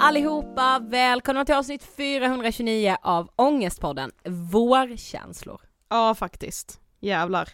[0.00, 0.78] allihopa!
[0.78, 4.10] Välkomna till avsnitt 429 av Ångestpodden,
[4.52, 5.60] Vårkänslor.
[5.88, 6.80] Ja faktiskt.
[7.00, 7.48] Jävlar.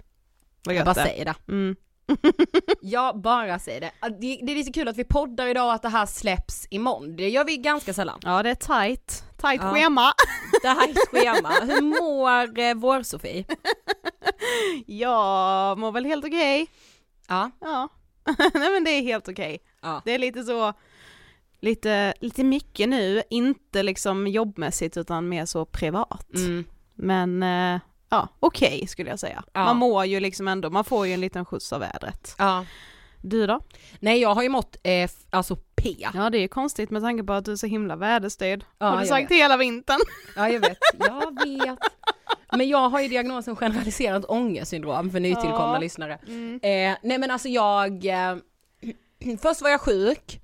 [0.67, 1.03] Vad Jag bara det.
[1.03, 1.35] säger det.
[1.49, 1.77] Mm.
[2.81, 3.91] Jag bara säger det.
[4.21, 4.41] Det.
[4.53, 7.17] Är lite kul att vi poddar idag och att det här släpps imorgon.
[7.17, 8.21] Det gör vi ganska sällan.
[8.23, 9.25] Ja det är tight.
[9.37, 9.71] Tight Ja.
[9.75, 10.13] schema.
[10.63, 11.49] Det här är ett schema.
[11.75, 13.45] Hur mår eh, vår-Sofie?
[14.87, 16.67] Jag mår väl helt okej.
[17.29, 17.51] Ja.
[17.61, 17.89] Ja.
[18.55, 19.59] Nej men det är helt okej.
[19.83, 20.03] Ja.
[20.05, 20.73] Det är lite så,
[21.61, 26.35] lite, lite mycket nu, inte liksom jobbmässigt utan mer så privat.
[26.35, 26.65] Mm.
[26.95, 29.45] Men eh, ja, okej skulle jag säga.
[29.53, 29.65] Ja.
[29.65, 32.35] Man mår ju liksom ändå, man får ju en liten skjuts av vädret.
[32.39, 32.65] ja.
[33.23, 33.61] Du då?
[34.01, 35.97] Nej jag har ju mått, eh, alltså P.
[36.15, 38.65] Ja det är ju konstigt med tanke på att du är så himla väderstyrd.
[38.79, 39.37] Ja, har du sagt vet.
[39.39, 39.99] hela vintern.
[40.37, 41.79] Ja jag vet, jag vet.
[42.53, 45.79] Men jag har ju diagnosen generaliserat ångestsyndrom för nytillkomna Ja.
[45.79, 46.13] lyssnare.
[46.63, 48.37] Eh, nej men alltså jag, eh,
[49.43, 50.41] först var jag sjuk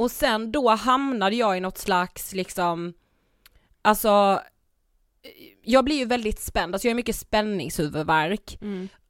[0.00, 2.92] och sen då hamnade jag i något slags liksom,
[3.82, 4.40] alltså
[5.64, 8.58] jag blir ju väldigt spänd, alltså jag har mycket spänningshuvudvärk.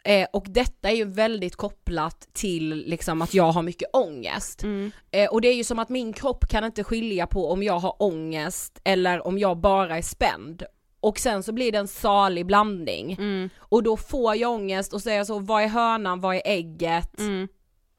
[0.04, 4.62] Eh, och detta är ju väldigt kopplat till liksom att jag har mycket ångest.
[4.62, 4.90] Mm.
[5.10, 7.78] Eh, och det är ju som att min kropp kan inte skilja på om jag
[7.78, 10.62] har ångest eller om jag bara är spänd.
[11.00, 13.12] Och sen så blir det en salig blandning.
[13.12, 13.50] Mm.
[13.58, 16.42] Och då får jag ångest och så är jag så, vad är hönan, vad är
[16.44, 17.18] ägget?
[17.18, 17.48] Mm.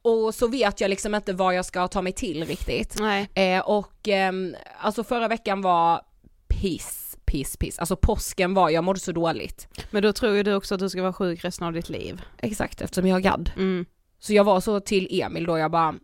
[0.02, 2.96] Och så vet jag liksom inte vad jag ska ta mig till riktigt.
[3.00, 3.30] Nej.
[3.34, 6.02] Eh, och ehm, alltså förra veckan var
[6.48, 7.80] piss, piss, piss.
[7.80, 9.68] Alltså påsken var, jag mådde så dåligt.
[9.92, 12.22] Men då tror ju du också att du ska vara sjuk resten av ditt liv.
[12.38, 13.52] Exakt, eftersom jag har gadd.
[13.56, 13.86] Mm.
[14.20, 15.96] Så jag var så till Emil då, jag bara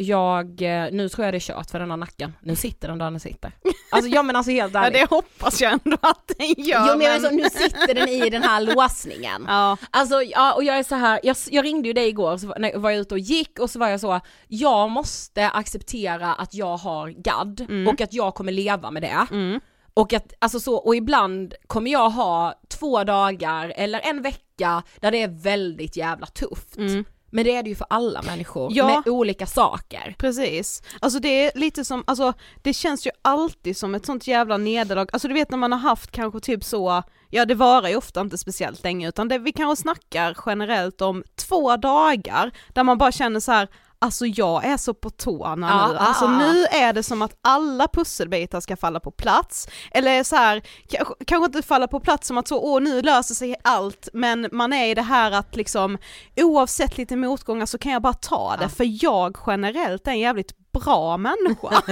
[0.00, 2.98] jag, eh, nu tror jag det är kört för den här nacken, nu sitter den
[2.98, 3.52] där den sitter.
[3.90, 5.00] Alltså ja men alltså helt Ja ärligt.
[5.00, 6.86] det hoppas jag ändå att den gör.
[6.92, 9.44] jo men alltså, nu sitter den i den här låsningen.
[9.48, 9.76] Ja.
[9.90, 12.70] Alltså ja, och jag är så här, jag, jag ringde ju dig igår, så när
[12.70, 16.76] jag var ute och gick och så var jag så, jag måste acceptera att jag
[16.76, 19.26] har gadd och att jag kommer leva med det.
[19.30, 19.60] Mm.
[19.94, 25.10] Och att, alltså så, och ibland kommer jag ha två dagar eller en vecka där
[25.10, 26.76] det är väldigt jävla tufft.
[26.76, 27.04] Mm.
[27.30, 28.86] Men det är det ju för alla människor Ja.
[28.86, 30.14] med olika saker.
[30.18, 30.82] Precis.
[31.00, 32.32] Alltså det är lite som, alltså
[32.62, 35.78] det känns ju alltid som ett sånt jävla nederlag, alltså du vet när man har
[35.78, 39.52] haft kanske typ så, ja det varar ju ofta inte speciellt länge utan det vi
[39.52, 43.68] kanske snackar generellt om två dagar där man bara känner så här.
[44.00, 46.38] Alltså jag är så på tårna Ja, nu, alltså ja.
[46.38, 51.14] nu är det som att alla pusselbitar ska falla på plats, eller så här, kanske,
[51.26, 54.72] kanske inte falla på plats som att så, åh nu löser sig allt, men man
[54.72, 55.98] är i det här att liksom
[56.36, 58.68] oavsett lite motgångar så kan jag bara ta det, Ja.
[58.68, 61.68] för jag generellt är en jävligt bra människa.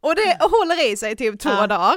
[0.00, 1.96] och det håller i sig typ två dagar,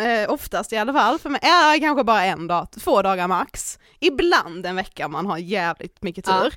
[0.00, 3.78] eh, oftast i alla fall, för mig är kanske bara en dag, två dagar max.
[4.00, 6.40] Ibland en vecka man har jävligt mycket Ja.
[6.42, 6.54] tur.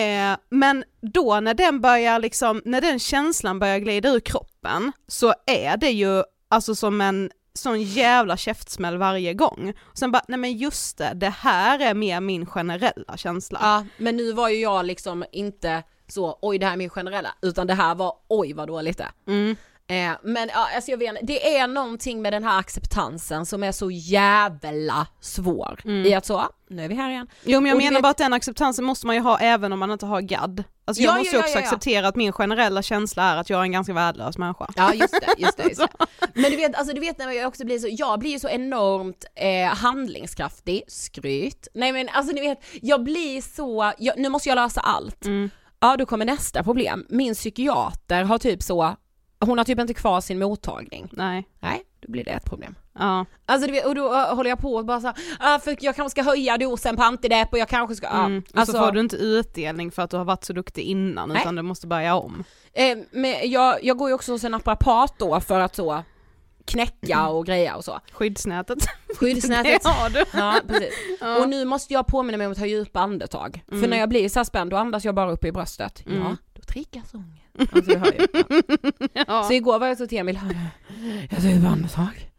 [0.00, 5.34] Eh, men då när den börjar liksom, när den känslan börjar glida ur kroppen så
[5.46, 9.72] är det ju alltså som en sån jävla käftsmäll varje gång.
[9.80, 13.58] Och sen bara, nej men just det, det här är mer min generella känsla.
[13.62, 17.34] Ja, men nu var ju jag liksom inte så, oj det här är min generella,
[17.42, 19.08] utan det här var, oj vad dåligt det.
[19.26, 19.56] Mm.
[19.88, 23.62] Eh, men ja, alltså jag vet inte, det är någonting med den här acceptansen som
[23.62, 27.26] är så jävla svår i att så, nu är vi här igen.
[27.44, 29.72] Jo men jag Och menar vet- bara att den acceptansen måste man ju ha även
[29.72, 30.64] om man inte har gadd.
[30.84, 31.66] Alltså jag Ja, måste ja, ju också ja, ja.
[31.66, 34.66] acceptera att min generella känsla är att jag är en ganska värdelös människa.
[34.76, 35.62] Ja just det, just det.
[35.62, 35.88] Just det.
[36.34, 38.48] Men du vet, alltså du vet när jag också blir så, jag blir ju så
[38.48, 41.68] enormt eh, handlingskraftig, skryt.
[41.74, 45.24] Nej men alltså ni vet, jag blir så, jag, nu måste jag lösa allt.
[45.24, 45.50] Mm.
[45.80, 48.96] Ja då kommer nästa problem, min psykiater har typ så,
[49.40, 51.08] hon har typ inte kvar sin mottagning.
[51.12, 51.48] Nej.
[51.60, 52.74] Nej, då blir det ett problem.
[52.98, 53.24] Ja.
[53.46, 55.96] Alltså vet, och då uh, håller jag på och bara så här, ah, för jag
[55.96, 58.24] kanske ska höja dosen på antidepp och jag kanske ska, ja.
[58.24, 58.42] Mm.
[58.52, 61.28] Och alltså, så får du inte utdelning för att du har varit så duktig innan
[61.28, 61.38] Nej.
[61.40, 62.44] utan du måste börja om.
[62.72, 66.02] eh, men jag, jag går ju också hos en naprapat då för att så
[66.64, 68.00] knäcka och greja och så.
[68.12, 68.78] Skyddsnätet.
[69.20, 69.82] Skyddsnätet.
[69.82, 70.24] Det har du.
[70.34, 70.94] Ja, precis.
[71.40, 73.64] Och nu måste jag påminna mig om att ta djupa andetag.
[73.68, 76.02] För när jag blir så här spänd då andas jag bara upp i bröstet.
[76.06, 76.36] Ja, Mm.
[76.54, 77.42] då Afrikas ångest.
[77.58, 78.26] Alltså, du hör ju.
[79.12, 79.24] Ja.
[79.28, 79.42] Ja.
[79.42, 80.38] Så igår var jag så till Emil,
[81.30, 82.30] jag säger ett andetag.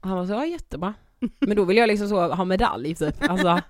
[0.00, 0.94] Och han var så, ja jättebra.
[1.40, 3.30] Men då vill jag liksom så ha medalj typ.
[3.30, 3.60] Alltså, ja.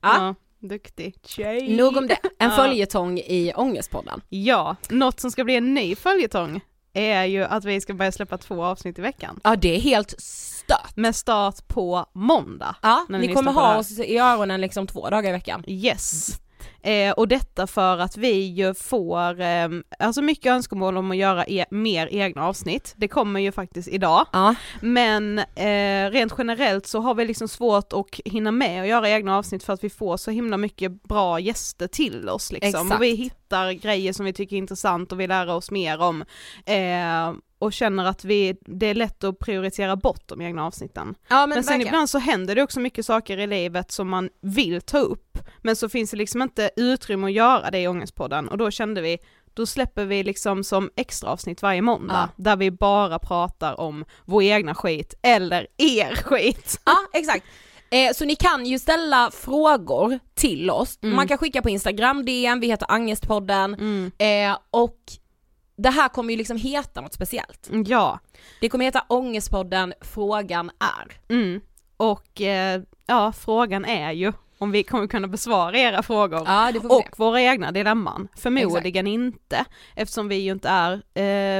[0.00, 1.76] Ja, duktig tjej.
[1.76, 2.18] Nog om det.
[2.38, 4.20] En följetong i Ångestpodden.
[4.28, 6.60] Ja, något som ska bli en ny följetong
[6.92, 9.40] är ju att vi ska börja släppa två avsnitt i veckan.
[9.44, 10.96] Ja det är helt stört.
[10.96, 12.76] Med start på måndag.
[12.82, 15.64] Ja, ni kommer ha oss i öronen liksom två dagar i veckan.
[15.66, 16.40] Yes.
[16.82, 19.68] Eh, och detta för att vi ju får, eh,
[19.98, 22.94] alltså mycket önskemål om att göra e- mer egna avsnitt.
[22.96, 24.26] Det kommer ju faktiskt idag.
[24.32, 24.54] Ja.
[24.80, 29.38] Men eh, rent generellt så har vi liksom svårt att hinna med att göra egna
[29.38, 32.68] avsnitt för att vi får så himla mycket bra gäster till oss liksom.
[32.68, 32.94] Exakt.
[32.94, 36.24] Och vi hittar grejer som vi tycker är intressant och vill lära oss mer om.
[37.60, 41.14] Och känner att vi, det är lätt att prioritera bort de egna avsnitten.
[41.28, 41.86] Ja men, Men sen verkligen.
[41.94, 45.76] ibland så händer det också mycket saker i livet som man vill ta upp, men
[45.76, 49.18] så finns det liksom inte utrymme att göra det i Ångestpodden och då kände vi,
[49.54, 54.42] då släpper vi liksom som extra avsnitt varje måndag, där vi bara pratar om vår
[54.42, 56.80] egna skit, eller er skit.
[56.86, 57.44] Ja exakt.
[57.92, 61.16] Eh, så ni kan ju ställa frågor till oss, Mm.
[61.16, 63.74] man kan skicka på Instagram DM, vi heter Angestpodden
[64.18, 64.96] eh, och
[65.82, 67.70] det här kommer ju liksom heta något speciellt.
[67.86, 68.18] Ja,
[68.60, 71.34] Det kommer heta Ångestpodden Frågan är.
[71.34, 71.60] mm.
[71.96, 76.42] och eh, ja, frågan är ju om vi kommer kunna besvara era frågor.
[76.46, 77.08] Ja Och se.
[77.16, 78.28] våra egna dilemman.
[78.36, 79.64] Förmodligen inte,
[79.96, 80.92] eftersom vi ju inte är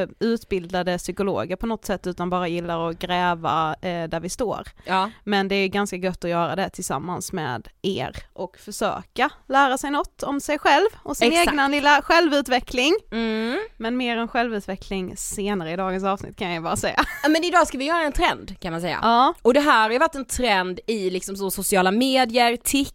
[0.02, 4.68] eh, utbildade psykologer på något sätt utan bara gillar att gräva eh, där vi står.
[4.84, 5.10] Ja.
[5.24, 9.90] Men det är ganska gött att göra det tillsammans med er och försöka lära sig
[9.90, 11.48] något om sig själv och sin Exakt.
[11.48, 12.94] egna lilla självutveckling.
[13.12, 13.58] Mm.
[13.76, 17.04] Men mer om självutveckling senare i dagens avsnitt kan jag bara säga.
[17.28, 18.98] Men idag ska vi göra en trend kan man säga.
[19.02, 22.89] Ja, Och det här har ju varit en trend i liksom så sociala medier, TikTok,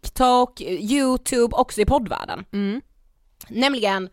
[0.59, 2.45] YouTube, också i poddvärlden.
[2.53, 2.81] mm.
[3.47, 4.09] Nämligen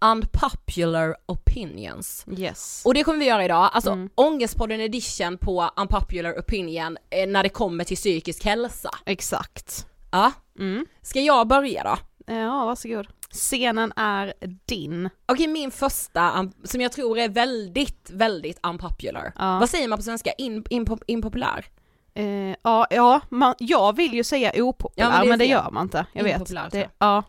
[0.00, 2.24] unpopular opinions.
[2.38, 2.82] yes.
[2.84, 4.10] Och det kommer vi göra idag, alltså Mm.
[4.14, 8.90] Ångestpodden edition på unpopular opinion eh, när det kommer till psykisk hälsa.
[9.06, 9.86] Exakt.
[10.12, 10.86] Ja, Mm.
[11.02, 11.96] ska jag börja då?
[12.34, 13.06] Ja, varsågod.
[13.30, 14.34] Scenen är
[14.66, 15.10] din.
[15.26, 19.32] Okej min första, um, som jag tror är väldigt, väldigt unpopular.
[19.38, 19.58] Ja.
[19.58, 20.32] Vad säger man på svenska?
[20.32, 21.66] In, impo, impopulär?
[22.14, 25.56] Eh, ja, ja man, jag vill ju säga opopulär Ja, men men det det, är
[25.56, 25.64] fel.
[25.64, 26.06] gör man inte.
[26.12, 26.72] Jag vet.
[26.72, 27.22] Det, ja.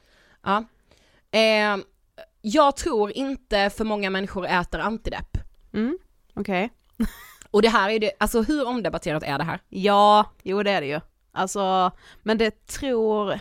[0.43, 0.63] Ja.
[1.31, 1.77] Eh,
[2.41, 5.37] jag tror inte för många människor äter antidepp.
[5.73, 5.97] Mm.
[6.33, 6.69] Okej.
[7.51, 9.59] Och det här är det, alltså hur omdebatterat är det här?
[9.69, 11.01] Ja, jo det är det ju.
[11.31, 11.91] Alltså,
[12.23, 13.39] men det tror,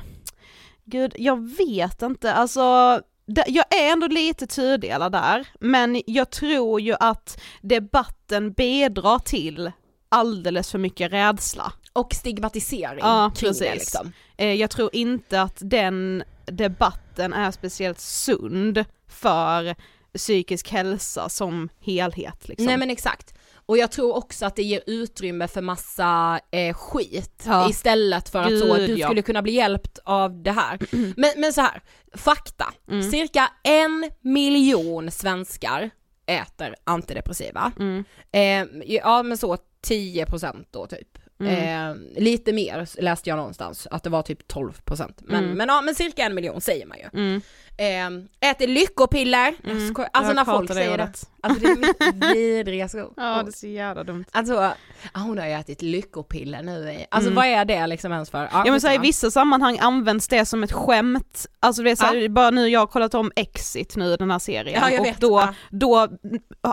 [0.84, 6.80] gud jag vet inte, alltså det, jag är ändå lite tudelad där, men jag tror
[6.80, 9.72] ju att debatten bidrar till
[10.14, 11.72] alldeles för mycket rädsla.
[11.92, 13.74] Och stigmatisering Ja, kring det precis.
[13.74, 14.12] liksom.
[14.36, 19.74] Eh, jag tror inte att den debatten är speciellt sund för
[20.18, 22.66] psykisk hälsa som helhet liksom.
[22.66, 23.34] Nej men exakt.
[23.66, 27.70] Och jag tror också att det ger utrymme för massa eh, skit Ja.
[27.70, 29.06] istället för att så, Gud, du ja.
[29.06, 30.78] skulle kunna bli hjälpt av det här.
[31.16, 31.82] Men, men så här,
[32.14, 32.74] fakta.
[32.90, 33.10] Mm.
[33.10, 35.90] Cirka en miljon svenskar
[36.26, 37.72] äter antidepressiva.
[37.78, 38.04] Mm.
[38.32, 41.18] Eh, ja men så 10% då typ.
[41.40, 41.90] Mm.
[41.90, 45.56] Eh, lite mer läste jag någonstans, att det var typ 12% men, Mm.
[45.56, 47.20] men ja men cirka en miljon säger man ju.
[47.20, 47.40] Mm.
[47.76, 49.94] Eh, äter lyckopiller, Mm.
[50.12, 51.12] alltså när folk säger det.
[51.40, 53.12] Alltså det är mitt vidrigaste ord.
[53.16, 54.24] Ja det är så jävla dumt.
[54.32, 54.74] Alltså, ja,
[55.20, 57.34] hon har ju ätit lyckopiller nu alltså Mm.
[57.36, 58.48] vad är det liksom ens för?
[58.52, 61.96] Ja men så här, i vissa sammanhang används det som ett skämt, alltså det är
[61.96, 65.06] så här, bara nu, jag har kollat om Exit nu den här serien Ja, och
[65.06, 65.20] vet.
[65.20, 65.54] då, Ja.
[65.70, 66.08] då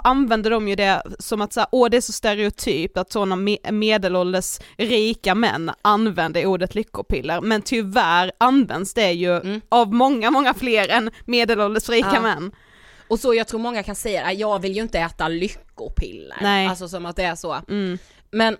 [0.03, 3.71] använder de ju det som att säga, åh det är så stereotypt att sådana me-
[3.71, 9.61] medelålders rika män använder ordet lyckopiller, men tyvärr används det ju Mm.
[9.69, 12.21] av många, många fler än medelålders rika Ja.
[12.21, 12.51] män.
[13.07, 16.37] Och så jag tror många kan säga, "Nej, jag vill ju inte äta lyckopiller.
[16.41, 16.67] Nej.
[16.67, 17.61] Alltså som att det är så.
[17.69, 17.97] Mm.
[18.31, 18.57] Men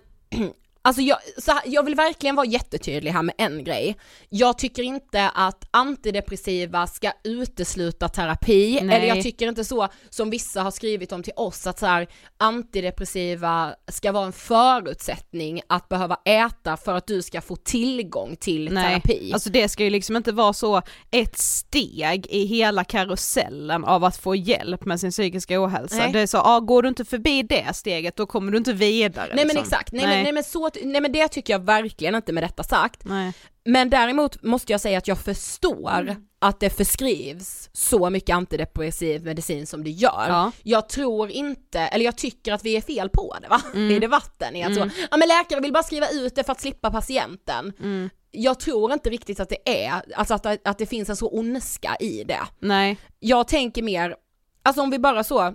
[0.84, 3.96] Alltså jag, så här, jag vill verkligen vara jättetydlig här med en grej.
[4.28, 8.96] Jag tycker inte att antidepressiva ska utesluta terapi, Nej.
[8.96, 12.08] eller jag tycker inte så som vissa har skrivit om till oss att så här,
[12.36, 18.68] antidepressiva ska vara en förutsättning att behöva äta för att du ska få tillgång till
[18.68, 19.30] terapi.
[19.32, 24.16] alltså det ska ju liksom inte vara så ett steg i hela karusellen av att
[24.16, 25.96] få hjälp med sin psykiska ohälsa.
[25.96, 26.12] Nej.
[26.12, 29.26] Det är så, ja går du inte förbi det steget då kommer du inte vidare.
[29.34, 29.62] Nej men liksom.
[29.62, 32.62] exakt, nej, Men, nej, men så, nej men det tycker jag verkligen inte med detta
[32.62, 33.04] sagt.
[33.04, 33.32] Nej.
[33.64, 36.14] Men däremot måste jag säga att jag förstår Mm.
[36.38, 40.24] att det förskrivs så mycket antidepressiv medicin som det gör.
[40.28, 40.52] Ja.
[40.62, 43.90] Jag tror inte, eller jag tycker att vi är fel på det va, Mm.
[43.90, 44.56] i debatten.
[44.56, 47.72] I att så, ja men läkare vill bara skriva ut det för att slippa patienten.
[47.80, 48.10] Mm.
[48.30, 51.96] jag tror inte riktigt att det är, alltså att, att det finns en så ondska
[52.00, 52.40] i det.
[52.60, 52.96] Nej.
[53.20, 54.16] Jag tänker mer,
[54.62, 55.54] alltså om vi bara så,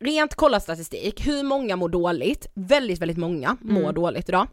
[0.00, 2.46] rent kolla statistik, hur många mår dåligt?
[2.54, 3.94] Väldigt, väldigt många mår Mm.
[3.94, 4.48] dåligt idag.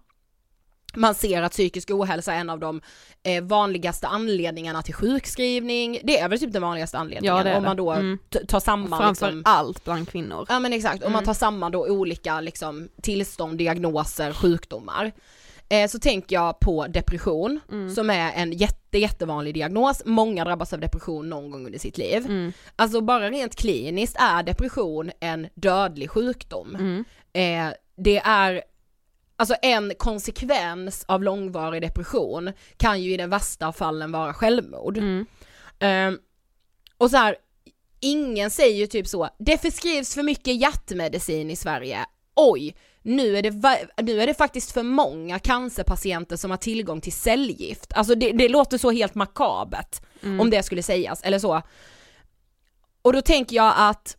[0.95, 2.81] Man ser att psykisk ohälsa är en av de
[3.23, 7.57] eh, vanligaste anledningarna till sjukskrivning, det är väl typ den vanligaste anledningen Ja, det är
[7.57, 7.81] om man det.
[7.81, 8.17] då Mm.
[8.47, 10.45] tar samman Framför liksom, allt bland kvinnor.
[10.49, 11.25] Ja men exakt, om man Mm.
[11.25, 15.11] tar samman då olika liksom, tillstånd, diagnoser, sjukdomar.
[15.69, 17.95] Eh, så tänker jag på depression, Mm.
[17.95, 20.01] som är en jätte, jättevanlig diagnos.
[20.05, 22.25] Många drabbas av depression någon gång under sitt liv.
[22.25, 22.53] Mm.
[22.75, 26.75] Alltså bara rent kliniskt är depression en dödlig sjukdom.
[26.75, 27.05] Mm.
[27.33, 28.63] Eh, det är,
[29.35, 34.97] alltså en konsekvens av långvarig depression kan ju i den värsta fallen vara självmord.
[35.79, 36.17] Ehm,
[36.97, 37.35] och så här,
[37.99, 42.05] ingen säger ju typ så, det förskrivs för mycket hjärtmedicin i Sverige.
[42.35, 47.13] Oj, nu är, det, nu är det faktiskt för många cancerpatienter som har tillgång till
[47.13, 47.93] cellgift.
[47.93, 50.39] Alltså det, det låter så helt makabert Mm.
[50.39, 51.61] om det skulle sägas, eller så.
[53.01, 54.17] Och då tänker jag att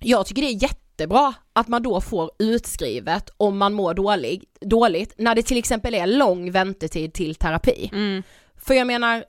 [0.00, 5.14] jag tycker det är jättebra att man då får utskrivet om man mår dålig, dåligt,
[5.18, 7.90] när det till exempel är lång väntetid till terapi.
[7.92, 8.22] Mm.
[8.56, 9.24] För jag menar,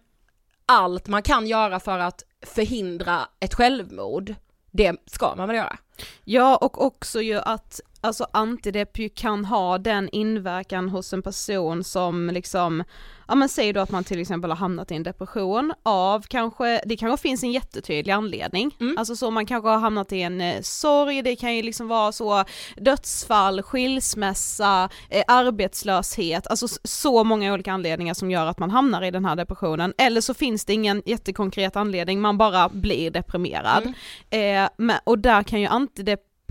[0.65, 4.35] allt man kan göra för att förhindra ett självmord,
[4.71, 5.77] det ska man väl göra?
[6.23, 11.83] Ja och också ju att alltså antidepp ju kan ha den inverkan hos en person
[11.83, 12.83] som liksom,
[13.27, 16.81] ja men säg då att man till exempel har hamnat i en depression av kanske,
[16.85, 18.97] det kanske finns en jättetydlig anledning, Mm.
[18.97, 22.11] alltså så man kanske har hamnat i en eh, sorg, det kan ju liksom vara
[22.11, 22.43] så
[22.77, 29.11] dödsfall, skilsmässa, eh, arbetslöshet, alltså så många olika anledningar som gör att man hamnar i
[29.11, 33.93] den här depressionen, eller så finns det ingen jättekonkret anledning, man bara blir deprimerad.
[34.31, 34.65] Mm.
[34.65, 35.67] Eh, men, och där kan ju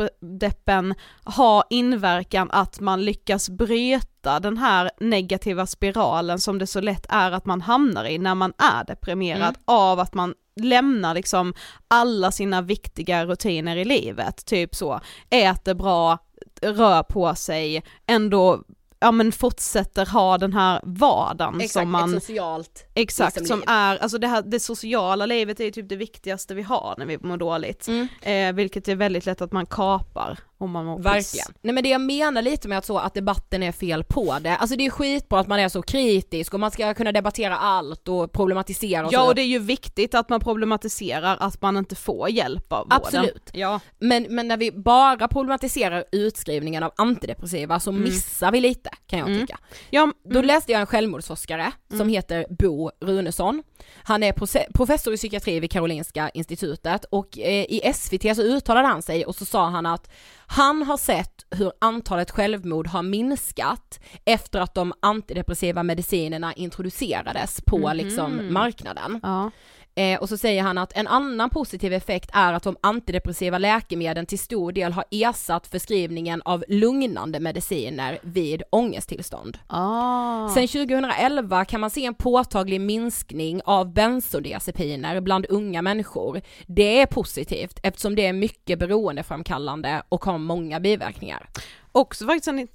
[0.00, 7.07] antideppen ha inverkan att man lyckas bryta den här negativa spiralen som det så lätt
[7.09, 9.55] är att man hamnar i när man är deprimerad Mm.
[9.64, 11.55] av att man lämnar liksom
[11.88, 15.00] alla sina viktiga rutiner i livet, typ så,
[15.31, 16.19] äter bra,
[16.62, 18.62] rör på sig, ändå
[19.00, 23.59] ja men fortsätter ha den här vardagen Exakt, som man ett socialt Exakt, liksom, som
[23.59, 23.69] liv.
[23.69, 27.06] är, alltså det, här, det sociala livet är ju typ det viktigaste vi har när
[27.06, 27.89] vi mår dåligt.
[27.89, 28.08] Mm.
[28.23, 31.04] Eh, vilket är väldigt lätt att man kapar om man mår piss.
[31.04, 31.47] Verkligen.
[31.63, 34.56] Nej men det jag menar lite med att så att debatten är fel på det,
[34.56, 38.08] alltså det är skitbra att man är så kritisk och man ska kunna debattera allt
[38.08, 39.26] och problematisera och Ja så.
[39.26, 43.00] och det är ju viktigt att man problematiserar att man inte får hjälp av vården.
[43.04, 43.50] Absolut.
[43.52, 43.80] Ja.
[43.99, 49.28] Men, men när vi bara problematiserar utskrivningen av antidepressiva så missar vi lite kan jag
[49.28, 49.40] Mm.
[49.40, 49.58] tycka.
[49.90, 53.62] ja Då läste jag en självmordsforskare som heter Bo Runesson.
[54.02, 54.32] Han är
[54.72, 59.34] professor i psykiatri vid Karolinska institutet och eh, i SVT så uttalade han sig och
[59.34, 60.10] så sa han att
[60.46, 67.92] han har sett hur antalet självmord har minskat efter att de antidepressiva medicinerna introducerades på
[67.94, 69.20] liksom marknaden.
[69.22, 69.50] ja.
[69.99, 74.26] Eh, och så säger han att en annan positiv effekt är att de antidepressiva läkemedlen
[74.26, 79.58] till stor del har ersatt förskrivningen av lugnande mediciner vid ångesttillstånd.
[79.67, 80.49] Ah.
[80.49, 86.41] Sen 2011 kan man se en påtaglig minskning av bensodiazepiner bland unga människor.
[86.67, 91.49] Det är positivt eftersom det är mycket beroendeframkallande och har många biverkningar.
[91.93, 92.69] Också faktiskt en,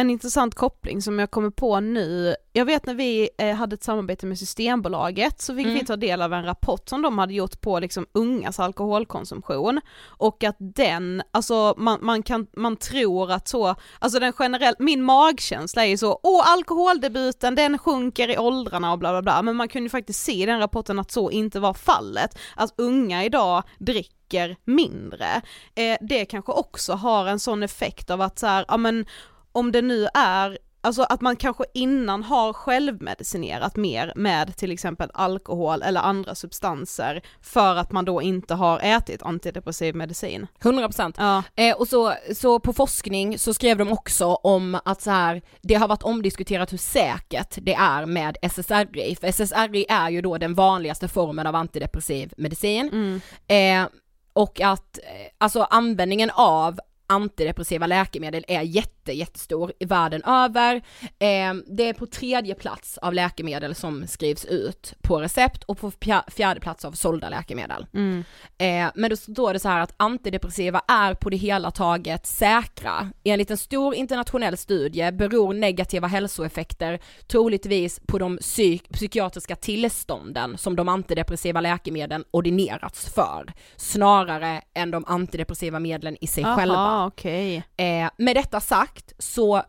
[0.00, 2.34] en intressant koppling som jag kommer på nu.
[2.52, 5.78] Jag vet när vi eh, hade ett samarbete med Systembolaget så fick Mm.
[5.78, 10.44] vi ta del av en rapport som de hade gjort på liksom ungas alkoholkonsumtion och
[10.44, 15.84] att den, alltså man, man kan, man tror att så, alltså den generellt, min magkänsla
[15.84, 19.68] är ju så, åh alkoholdebuten den sjunker i åldrarna och bla bla bla, men man
[19.68, 23.62] kunde ju faktiskt se i den rapporten att så inte var fallet, att unga idag
[23.78, 25.42] dricker mindre.
[25.74, 29.06] Eh, det kanske också har en sån effekt av att så här, ja men
[29.52, 35.10] om det nu är Alltså att man kanske innan har självmedicinerat mer med till exempel
[35.14, 40.46] alkohol eller andra substanser för att man då inte har ätit antidepressiv medicin.
[40.60, 41.14] 100%.
[41.18, 41.42] Ja.
[41.64, 45.74] Eh, och så, så på forskning så skrev de också om att så här, det
[45.74, 50.54] har varit omdiskuterat hur säkert det är med SSRI, för SSRI är ju då den
[50.54, 52.88] vanligaste formen av antidepressiv medicin.
[52.92, 53.20] Mm.
[53.46, 53.90] Eh,
[54.32, 60.76] och att eh, alltså användningen av antidepressiva läkemedel är jätte, jättestor i världen över.
[61.00, 65.92] Eh, det är på tredje plats av läkemedel som skrivs ut på recept och på
[66.28, 67.86] fjärde plats av sålda läkemedel.
[67.94, 68.24] Mm.
[68.58, 73.10] Eh, men då står det så här att antidepressiva är på det hela taget säkra.
[73.24, 80.76] Enligt en stor internationell studie beror negativa hälsoeffekter troligtvis på de psyk- psykiatriska tillstånden som
[80.76, 86.76] de antidepressiva läkemedlen ordinerats för, snarare än de antidepressiva medlen i sig själva.
[86.76, 87.62] Aha, okej.
[87.76, 89.62] Eh, med detta sagt så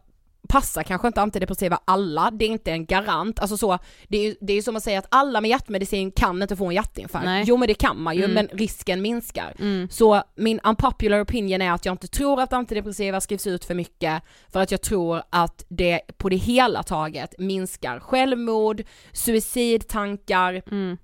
[0.49, 4.35] passar kanske inte antidepressiva alla, det är inte en garant, alltså så, det är ju
[4.41, 7.25] det är som att säga att alla med hjärtmedicin kan inte få en hjärtinfarkt.
[7.25, 7.43] Nej.
[7.47, 8.33] Jo men det kan man ju, Mm.
[8.33, 9.55] men risken minskar.
[9.59, 9.89] Mm.
[9.89, 14.23] Så min unpopular opinion är att jag inte tror att antidepressiva skrivs ut för mycket,
[14.49, 20.97] för att jag tror att det på det hela taget minskar självmord, suicidtankar, Mm.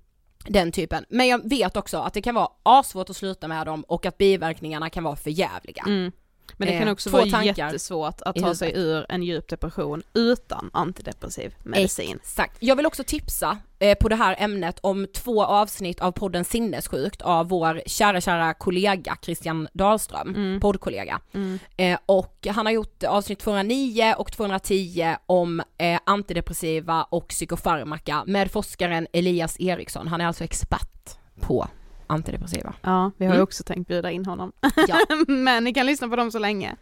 [0.46, 1.04] den typen.
[1.08, 4.18] Men jag vet också att det kan vara asvårt att sluta med dem och att
[4.18, 5.82] biverkningarna kan vara för jävliga.
[5.86, 6.12] Mm.
[6.58, 9.48] Men det Eh, kan också få vara tankar jättesvårt att ta sig ur en djup
[9.48, 12.16] depression utan antidepressiv medicin.
[12.22, 12.56] Exakt.
[12.58, 17.22] Jag vill också tipsa eh, på det här ämnet om två avsnitt av podden Sinnessjukt
[17.22, 20.60] av vår kära, kära kollega Christian Dahlström, Mm.
[20.60, 21.20] poddkollega.
[21.34, 21.58] Mm.
[21.76, 28.50] Eh, och han har gjort avsnitt 209 och 210 om eh, antidepressiva och psykofarmaka med
[28.50, 30.08] forskaren Elias Eriksson.
[30.08, 31.68] Han är alltså expert på
[32.08, 32.74] antidepressiva.
[32.82, 33.42] Ja, vi har ju Mm.
[33.44, 34.52] också tänkt bjuda in honom.
[34.88, 34.98] Ja.
[35.28, 36.76] Men ni kan lyssna på dem så länge.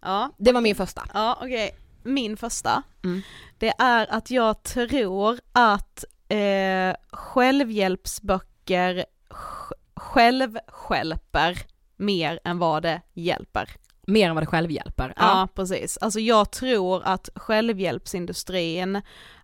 [0.00, 1.04] Ja, Det var min första.
[1.14, 1.70] ja okej.
[2.02, 3.22] Min första, Mm.
[3.58, 11.58] det är att jag tror att eh, självhjälpsböcker sj- självstjälper
[11.96, 13.70] mer än vad det hjälper.
[14.06, 15.12] Mer än vad det själv hjälper.
[15.16, 15.98] Ja, precis.
[16.00, 19.02] Alltså jag tror att självhjälpsindustrin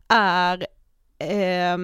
[0.09, 0.67] är
[1.19, 1.79] eh,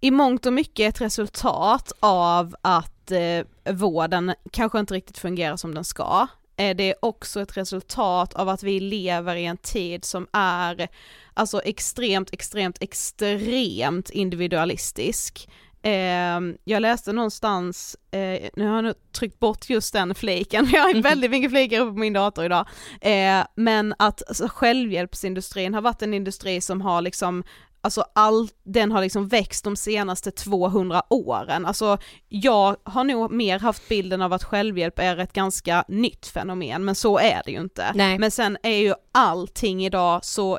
[0.00, 5.74] i mångt och mycket ett resultat av att eh, vården kanske inte riktigt fungerar som
[5.74, 6.26] den ska.
[6.56, 10.88] Eh, det är också ett resultat av att vi lever i en tid som är
[11.34, 15.48] alltså extremt, extremt, extremt individualistisk.
[15.82, 20.82] Eh, jag läste någonstans, eh, nu har jag nu tryckt bort just den fliken, jag
[20.82, 22.66] har väldigt mycket flikar uppe på min dator idag,
[23.00, 27.44] eh, men att alltså, självhjälpsindustrin har varit en industri som har liksom
[27.80, 31.66] Alltså all, den har liksom växt de senaste 200 åren.
[31.66, 36.84] Alltså jag har nog mer haft bilden av att självhjälp är ett ganska nytt fenomen,
[36.84, 37.92] men så är det ju inte.
[37.94, 38.18] Nej.
[38.18, 40.58] Men sen är ju allting idag så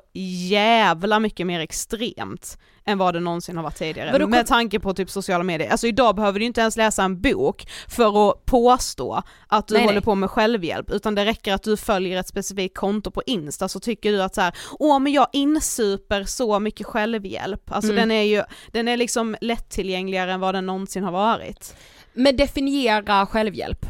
[0.50, 2.58] jävla mycket mer extremt
[2.90, 4.28] än vad det någonsin har varit tidigare.
[4.28, 5.70] Med tanke på typ sociala medier.
[5.72, 9.84] Alltså idag behöver du inte ens läsa en bok för att påstå att du Nej,
[9.84, 10.04] håller nej.
[10.04, 13.80] på med självhjälp, utan det räcker att du följer ett specifikt konto på Insta så
[13.80, 17.72] tycker du att så här, åh men jag insuper så mycket självhjälp.
[17.72, 18.02] Alltså Mm.
[18.10, 21.76] den är ju, den är liksom lättillgängligare än vad den någonsin har varit.
[22.14, 23.86] Men definiera självhjälp.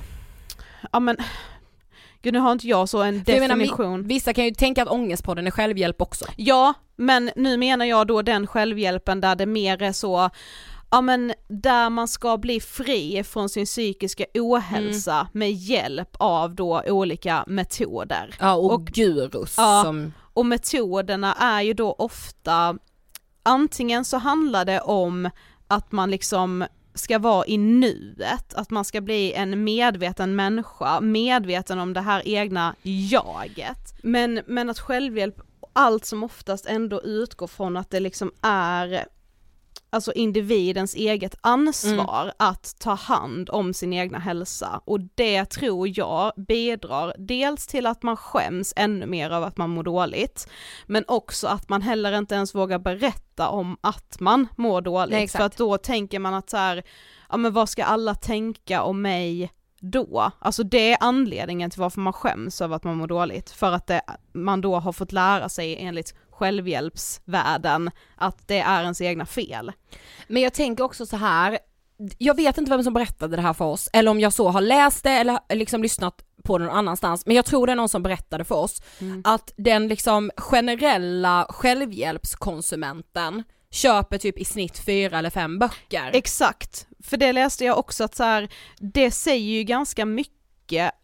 [0.92, 1.18] Ja men,
[2.22, 4.04] gud nu har inte jag så en jag menar, vi- definition.
[4.08, 6.26] Vissa kan ju tänka att ångestpodden är självhjälp också.
[6.36, 10.30] Ja, men nu menar jag då den självhjälpen där det mer är så,
[10.92, 15.28] ja men där man ska bli fri från sin psykiska ohälsa Mm.
[15.34, 18.36] med hjälp av då olika metoder.
[18.40, 19.82] Ja och, Och- gurus Ja.
[19.86, 22.78] som, Och metoderna är ju då ofta,
[23.44, 25.30] antingen så handlar det om
[25.68, 26.66] att man liksom
[27.00, 32.22] ska vara i nuet, att man ska bli en medveten människa, medveten om det här
[32.26, 33.94] egna jaget.
[34.04, 35.42] Men, men att självhjälp
[35.74, 39.06] allt som oftast ändå utgår från att det liksom är
[39.90, 44.82] alltså individens eget ansvar att ta hand om sin egna hälsa.
[44.86, 49.70] Och det tror jag bidrar dels till att man skäms ännu mer av att man
[49.70, 50.50] mår dåligt
[50.86, 55.12] men också att man heller inte ens vågar berätta om att man mår dåligt.
[55.12, 56.84] Nej, för att då tänker man att så här,
[57.30, 60.32] ja men vad ska alla tänka om mig då?
[60.40, 63.88] Alltså det är anledningen till varför man skäms över att man mår dåligt, för att
[63.88, 64.02] det,
[64.34, 69.72] man då har fått lära sig enligt självhjälpsvärlden att det är ens egna fel.
[70.28, 71.60] Men jag tänker också så här.
[72.18, 74.62] jag vet inte vem som berättade det här för oss, eller om jag så har
[74.62, 77.90] läst det eller liksom lyssnat på det någon annanstans, men jag tror det är någon
[77.90, 78.82] som berättade för oss
[79.24, 86.10] att den liksom generella självhjälpskonsumenten köper typ i snitt fyra eller fem böcker.
[86.14, 88.50] Exakt, för det läste jag också att så här,
[88.80, 90.39] det säger ju ganska mycket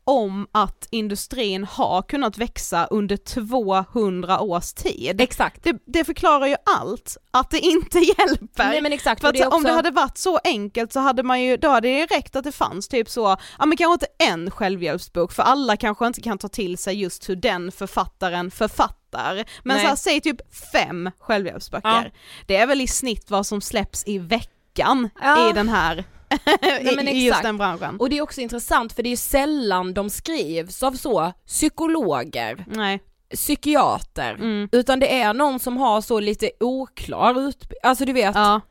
[0.04, 5.22] om att industrin har kunnat växa under 200 års tid.
[5.22, 5.64] Exakt.
[5.64, 8.70] Det, det förklarar ju allt, att det inte hjälper.
[8.70, 9.22] Nej men exakt.
[9.22, 11.42] För att det är så, om också- det hade varit så enkelt så hade man
[11.42, 14.52] ju, då hade det räckt att det fanns typ så, ja men kanske inte en
[14.52, 19.46] självhjälpsbok för alla kanske inte kan ta till sig just hur den författaren författar.
[19.64, 21.90] Men så här, säg typ fem självhjälpsböcker.
[21.90, 22.04] Ja.
[22.46, 25.50] Det är väl i snitt vad som släpps i veckan Ja.
[25.50, 26.04] i den här,
[26.82, 27.44] i, men i just exakt.
[27.44, 27.98] den branschen.
[28.00, 32.66] Och det är också intressant för det är ju sällan de skrivs av så psykologer,
[32.68, 33.00] Nej.
[33.36, 34.70] psykiater, Mm.
[34.72, 38.36] utan det är någon som har så lite oklar utbildning, alltså du vet.
[38.36, 38.62] Ja.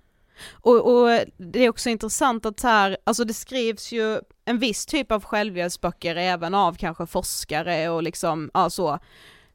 [0.53, 5.13] Och, och det är också intressant att här, alltså det skrivs ju en viss typ
[5.13, 8.99] av självhjälpsböcker även av kanske forskare och liksom, ja så,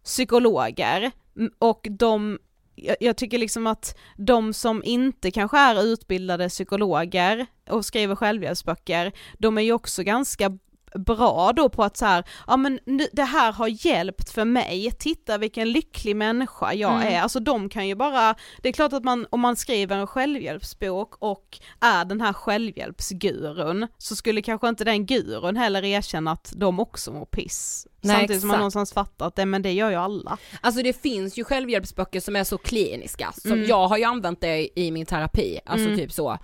[0.04, 1.12] psykologer.
[1.60, 2.40] Och de,
[2.84, 9.12] jag, jag tycker liksom att de som inte kanske är utbildade psykologer och skriver självhjälpsböcker,
[9.38, 10.58] de är ju också ganska
[10.96, 12.80] bra då på att så här, ja men
[13.12, 17.14] det här har hjälpt för mig, titta vilken lycklig människa jag Mm.
[17.14, 20.08] är, alltså de kan ju bara, det är klart att man, om man skriver en
[20.08, 26.54] självhjälpsbok och är den här självhjälpsgurun, så skulle kanske inte den gurun heller erkänna att
[26.56, 27.88] de också mår piss.
[28.02, 28.60] Nej, Samtidigt som man exakt.
[28.60, 30.38] någonstans fattar att det, men det gör ju alla.
[30.62, 33.66] Alltså det finns ju självhjälpsböcker som är så kliniska, som Mm.
[33.68, 36.00] jag har ju använt det i min terapi, alltså Mm.
[36.00, 36.38] typ så.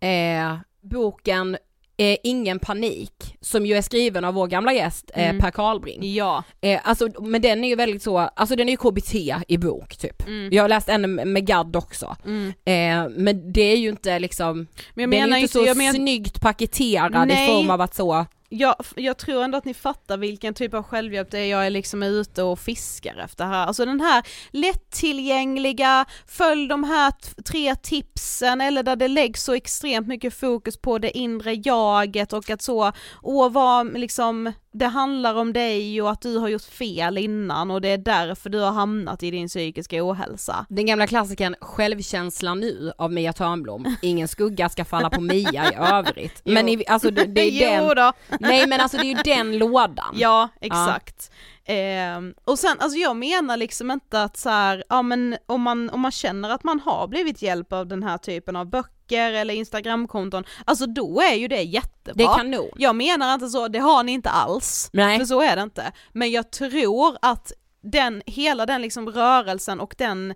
[0.00, 1.56] Eh, boken
[1.98, 5.40] eh, Ingen panik, som ju är skriven av vår gamla gäst eh, Mm.
[5.40, 6.14] Per Karlbring.
[6.14, 6.44] Ja.
[6.60, 9.14] Eh, alltså, men den är ju väldigt så, alltså den är ju KBT
[9.48, 10.26] i bok typ.
[10.26, 10.48] Mm.
[10.52, 12.16] Jag har läst en med Gadd också.
[12.24, 12.46] Mm.
[12.48, 15.76] Eh, men det är ju inte liksom, Men jag den är ju inte så jag
[15.76, 17.44] menar, snyggt paketerad Nej.
[17.44, 20.82] i form av att så, jag, jag tror ändå att ni fattar vilken typ av
[20.82, 23.66] självhjälp det är jag är liksom ute och fiskar efter här.
[23.66, 30.06] Alltså den här lättillgängliga, följ de här tre tipsen eller där det läggs så extremt
[30.06, 35.52] mycket fokus på det inre jaget och att så, åh vad liksom, det handlar om
[35.52, 39.22] dig och att du har gjort fel innan och det är därför du har hamnat
[39.22, 40.66] i din psykiska ohälsa.
[40.68, 45.74] den gamla klassikern Självkänsla nu av Mia Törnblom, ingen skugga ska falla på Mia i
[45.76, 46.40] övrigt.
[46.44, 48.12] Men i, alltså det, det är den.
[48.40, 50.14] Nej men alltså det är ju den lådan.
[50.14, 51.30] Ja, exakt.
[51.64, 55.90] Ehm, och sen, alltså jag menar liksom inte att så här, ja men om man,
[55.90, 59.54] om man känner att man har blivit hjälp av den här typen av böcker eller
[59.54, 62.14] instagramkonton, alltså då är ju det jättebra.
[62.14, 62.70] Det är kanon.
[62.76, 65.18] Jag menar inte så, det har ni inte alls, Nej.
[65.18, 65.92] för så är det inte.
[66.12, 70.34] Men jag tror att den, hela den liksom rörelsen och den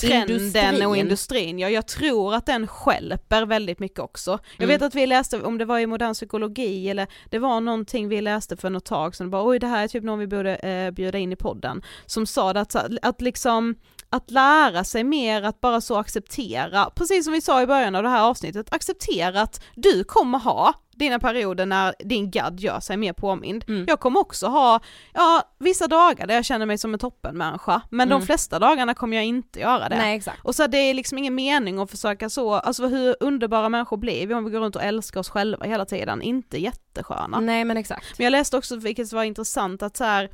[0.00, 0.86] trenden Industrin.
[0.86, 4.30] och industrin, ja jag tror att den skälper väldigt mycket också.
[4.30, 4.68] Jag Mm.
[4.68, 8.20] vet att vi läste, om det var i modern psykologi eller det var någonting vi
[8.20, 10.90] läste för något tag sedan, bara oj det här är typ någon vi borde eh,
[10.90, 13.74] bjuda in i podden, som sa att, att liksom
[14.14, 18.02] att lära sig mer att bara så acceptera, precis som vi sa i början av
[18.02, 22.96] det här avsnittet, acceptera att du kommer ha dina perioder när din gadd gör sig
[22.96, 23.64] mer påmind.
[23.68, 23.84] Mm.
[23.88, 24.80] Jag kommer också ha,
[25.14, 28.20] ja, vissa dagar där jag känner mig som en toppenmänniska, men Mm.
[28.20, 29.96] de flesta dagarna kommer jag inte göra det.
[29.96, 30.44] Nej exakt.
[30.44, 34.26] Och så det är liksom ingen mening att försöka så, alltså hur underbara människor blir
[34.26, 37.40] vi om vi går runt och älskar oss själva hela tiden, inte jättesköna.
[37.40, 38.18] Nej men exakt.
[38.18, 40.30] Men jag läste också, vilket var intressant, att så här,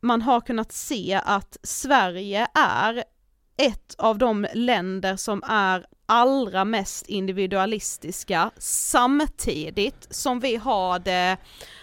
[0.00, 3.04] man har kunnat se att Sverige är
[3.58, 11.36] ett av de länder som är allra mest individualistiska samtidigt som vi har det,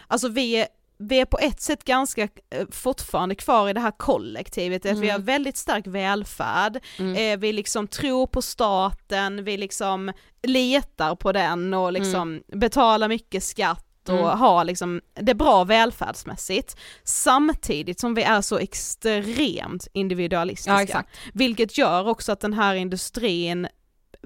[0.08, 3.92] alltså vi är vi är på ett sätt ganska eh, fortfarande kvar i det här
[3.98, 7.16] kollektivet, att vi har väldigt stark välfärd, Mm.
[7.34, 10.12] eh, vi liksom tror på staten, vi liksom
[10.44, 14.40] letar på den och liksom betalar mycket skatt och Mm.
[14.40, 20.86] har liksom det är bra välfärdsmässigt samtidigt som vi är så extremt individualistiska.
[20.90, 21.04] Ja.
[21.34, 23.68] Vilket gör också att den här industrin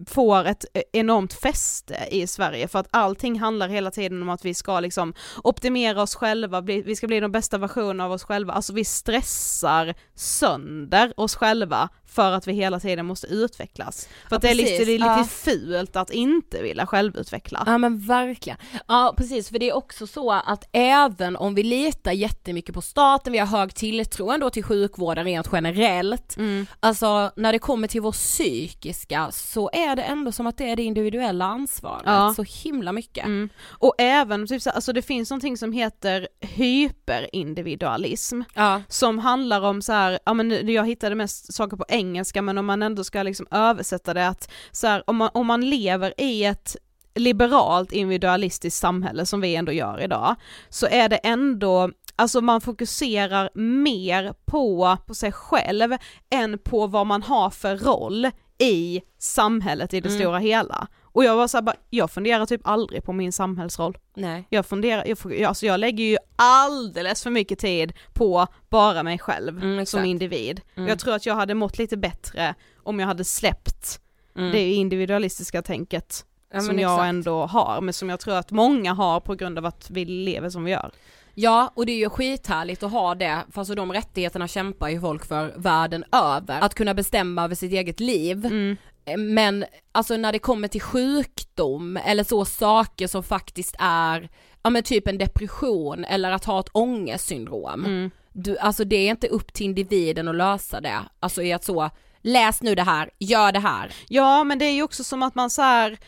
[0.07, 4.53] får ett enormt fäste i Sverige för att allting handlar hela tiden om att vi
[4.53, 5.13] ska liksom
[5.43, 8.85] optimera oss själva, bli, vi ska bli de bästa versionerna av oss själva, alltså vi
[8.85, 14.07] stressar sönder oss själva för att vi hela tiden måste utvecklas.
[14.29, 15.23] För Ja, det är, lite, det är lite Ja.
[15.29, 17.63] fult att inte vilja självutveckla.
[17.65, 18.57] Ja men verkligen.
[18.87, 23.33] Ja precis, för det är också så att även om vi litar jättemycket på staten,
[23.33, 26.65] vi har hög tilltro ändå till sjukvården rent generellt, Mm.
[26.79, 30.75] alltså när det kommer till vår psykiska så är det ändå som att det är
[30.75, 32.33] det individuella ansvaret Ja.
[32.35, 33.25] så himla mycket.
[33.25, 33.49] Mm.
[33.67, 38.81] Och även, typ så, alltså det finns någonting som heter hyperindividualism, Ja.
[38.87, 42.65] som handlar om så här, ja men jag hittade mest saker på engelska men om
[42.65, 46.45] man ändå ska liksom översätta det att så här, om, man, om man lever i
[46.45, 46.75] ett
[47.15, 50.35] liberalt individualistiskt samhälle som vi ändå gör idag,
[50.69, 55.95] så är det ändå, alltså man fokuserar mer på, på sig själv
[56.29, 60.19] än på vad man har för roll i samhället i det Mm.
[60.19, 60.87] stora hela.
[61.11, 63.97] Och jag var så här, bara, jag funderar typ aldrig på min samhällsroll.
[64.15, 64.45] Nej.
[64.49, 69.63] Jag funderar, jag, alltså jag lägger ju alldeles för mycket tid på bara mig själv
[69.63, 70.61] Mm, som individ.
[70.75, 70.89] Mm.
[70.89, 73.99] Jag tror att jag hade mått lite bättre om jag hade släppt
[74.35, 74.51] Mm.
[74.51, 77.09] det individualistiska tänket Ja, som jag exakt.
[77.09, 80.49] ändå har, men som jag tror att många har på grund av att vi lever
[80.49, 80.91] som vi gör.
[81.33, 85.01] Ja, och det är ju skithärligt att ha det, för alltså de rättigheterna kämpar ju
[85.01, 86.61] folk för världen över.
[86.61, 88.45] Att kunna bestämma över sitt eget liv.
[88.45, 88.77] Mm.
[89.17, 94.29] Men alltså när det kommer till sjukdom eller så saker som faktiskt är,
[94.63, 97.85] ja men typ en depression eller att ha ett ångestsyndrom.
[97.85, 98.11] Mm.
[98.33, 100.99] Du, alltså det är inte upp till individen att lösa det.
[101.19, 101.89] Alltså i att så,
[102.21, 103.93] läs nu det här, gör det här.
[104.07, 105.99] Ja men det är ju också som att man så här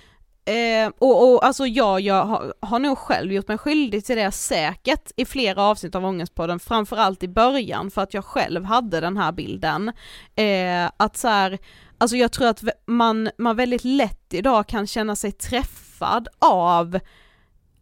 [0.45, 4.31] Eh, och, och alltså jag, jag har, har nog själv gjort mig skyldig till det
[4.31, 9.17] säkert i flera avsnitt av Ångestpodden, framförallt i början för att jag själv hade den
[9.17, 9.91] här bilden.
[10.35, 11.59] Eh, att så här,
[12.01, 16.99] alltså jag tror att man, man väldigt lätt idag kan känna sig träffad av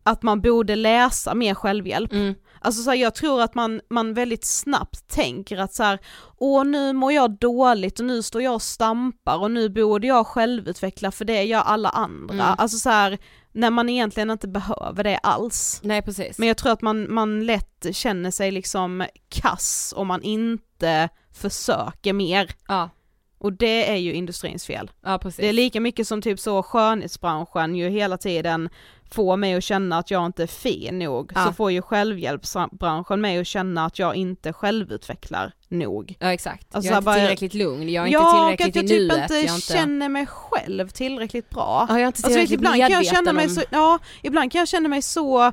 [0.03, 2.13] att man borde läsa mer självhjälp.
[2.13, 2.35] Mm.
[2.61, 5.99] Alltså så här, jag tror att man, man väldigt snabbt tänker att så här,
[6.37, 10.27] åh nu mår jag dåligt och nu står jag och stampar och nu borde jag
[10.27, 12.33] självutveckla för det gör alla andra.
[12.33, 12.55] Mm.
[12.57, 13.17] Alltså så här,
[13.51, 15.79] när man egentligen inte behöver det alls.
[15.83, 16.39] Nej precis.
[16.39, 22.13] Men jag tror att man, man lätt känner sig liksom kass om man inte försöker
[22.13, 22.51] mer.
[22.67, 22.89] Ja,
[23.39, 24.91] Och det är ju industrins fel.
[25.03, 25.19] ja.
[25.37, 28.69] Det är lika mycket som typ så skönhetsbranschen ju hela tiden
[29.11, 31.45] får mig att känna att jag inte är fin nog, Ja.
[31.45, 36.15] så får ju självhjälpsbranschen mig att känna att jag inte självutvecklar nog.
[36.19, 36.75] Ja exakt.
[36.75, 39.11] Alltså, jag är inte bara- tillräckligt lugn, jag är ja, inte tillräckligt jag i typ
[39.11, 39.21] nuet.
[39.21, 39.73] inte jag inte...
[39.73, 41.85] känner mig själv tillräckligt bra.
[41.89, 43.51] Ja, jag är inte Alltså tillräckligt ibland kan jag känna mig om...
[43.51, 45.51] så, ja, ibland kan jag känna mig så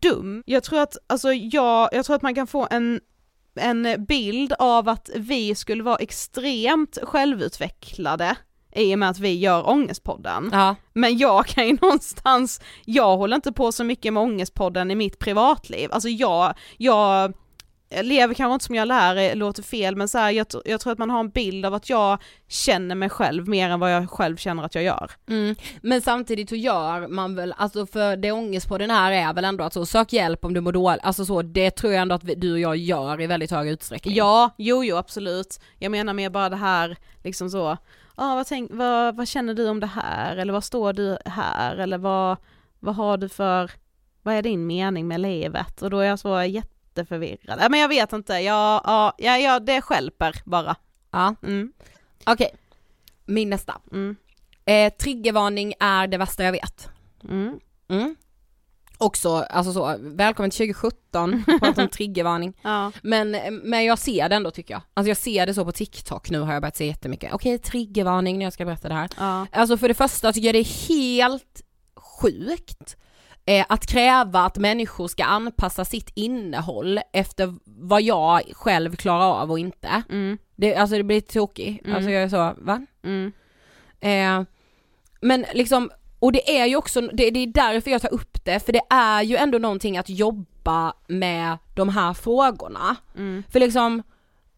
[0.00, 0.42] dum.
[0.46, 3.00] Jag tror att, alltså jag, jag tror att man kan få en,
[3.54, 8.36] en bild av att vi skulle vara extremt självutvecklade
[8.74, 10.50] i och med att vi gör Ångestpodden.
[10.52, 14.94] Ja, Men jag kan ju någonstans, jag håller inte på så mycket med Ångestpodden i
[14.94, 15.92] mitt privatliv.
[15.92, 17.34] Alltså jag, jag
[17.90, 20.98] lever kanske inte som jag lär, låter fel, men så här, jag, jag tror att
[20.98, 24.36] man har en bild av att jag känner mig själv mer än vad jag själv
[24.36, 25.10] känner att jag gör.
[25.28, 25.54] mm.
[25.82, 29.44] men samtidigt så gör man väl, alltså för det ångest på den här är väl
[29.44, 32.14] ändå att så sök hjälp om du mår dåligt, alltså så det tror jag ändå
[32.14, 34.14] att du och jag gör i väldigt hög utsträckning.
[34.14, 35.60] Ja, jo jo absolut.
[35.78, 37.76] Jag menar mer bara det här, liksom så,
[38.14, 40.36] ah, vad, tänk, vad, vad känner du om det här?
[40.36, 41.76] Eller vad står du här?
[41.76, 42.36] Eller vad,
[42.80, 43.70] vad har du för,
[44.22, 45.82] vad är din mening med livet?
[45.82, 46.34] Och då är jag så
[46.98, 47.58] jätteförvirrad.
[47.60, 50.76] Ja, men jag vet inte, ja, ja, ja, ja det skälper bara.
[51.10, 51.72] Ja, Mm,
[52.26, 52.50] okej.
[53.26, 53.80] Min nästa.
[53.92, 54.16] mm,
[54.64, 56.88] Eh, triggervarning är det värsta jag vet.
[57.28, 57.60] mm.
[57.88, 58.16] Mm.
[59.00, 62.56] Också, alltså så, välkommen till 2017, prata om triggervarning.
[62.62, 63.30] Ja, Men,
[63.62, 64.82] men jag ser det ändå tycker jag.
[64.94, 67.32] Alltså jag ser det så på TikTok nu har jag börjat se jättemycket.
[67.32, 69.08] Okej, triggervarning när jag ska berätta det här.
[69.18, 71.62] ja, Alltså för det första tycker jag det är helt
[71.96, 73.02] sjukt eh,
[73.68, 79.58] att kräva att människor ska anpassa sitt innehåll efter vad jag själv klarar av och
[79.58, 80.02] inte.
[80.10, 81.84] mm, Det, alltså det blir tokigt.
[81.84, 81.96] Mm.
[81.96, 82.86] Alltså jag är så, va?
[83.02, 83.32] mm,
[84.00, 84.42] Eh,
[85.20, 88.60] men liksom, och det är ju också, det, det är därför jag tar upp det,
[88.60, 92.96] för det är ju ändå någonting att jobba med de här frågorna.
[93.16, 93.42] mm.
[93.50, 94.02] För liksom,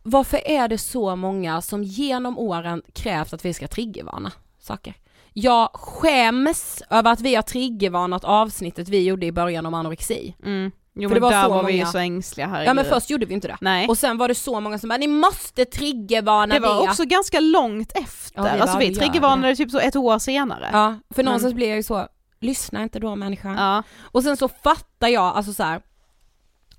[0.03, 4.95] varför är det så många som genom åren krävt att vi ska triggervarna saker?
[5.33, 10.35] Jag skäms över att vi har triggervarnat avsnittet vi gjorde i början om anorexi.
[10.45, 10.71] mm.
[10.95, 12.69] Jo För men det var där så var vi ju många- så ängsliga herregud.
[12.69, 13.57] Ja men först gjorde vi inte det.
[13.61, 13.89] Nej.
[13.89, 17.41] Och sen var det så många som bara, ni måste triggervarna det var också ganska
[17.41, 20.69] långt efter, Ja, vi alltså vi triggervarnade typ så ett år senare.
[20.73, 22.07] Ja, för Men- någonstans blir jag ju så,
[22.41, 23.55] lyssna inte då människa.
[23.59, 23.83] Ja.
[24.01, 25.81] Och sen så fattar jag, alltså så här.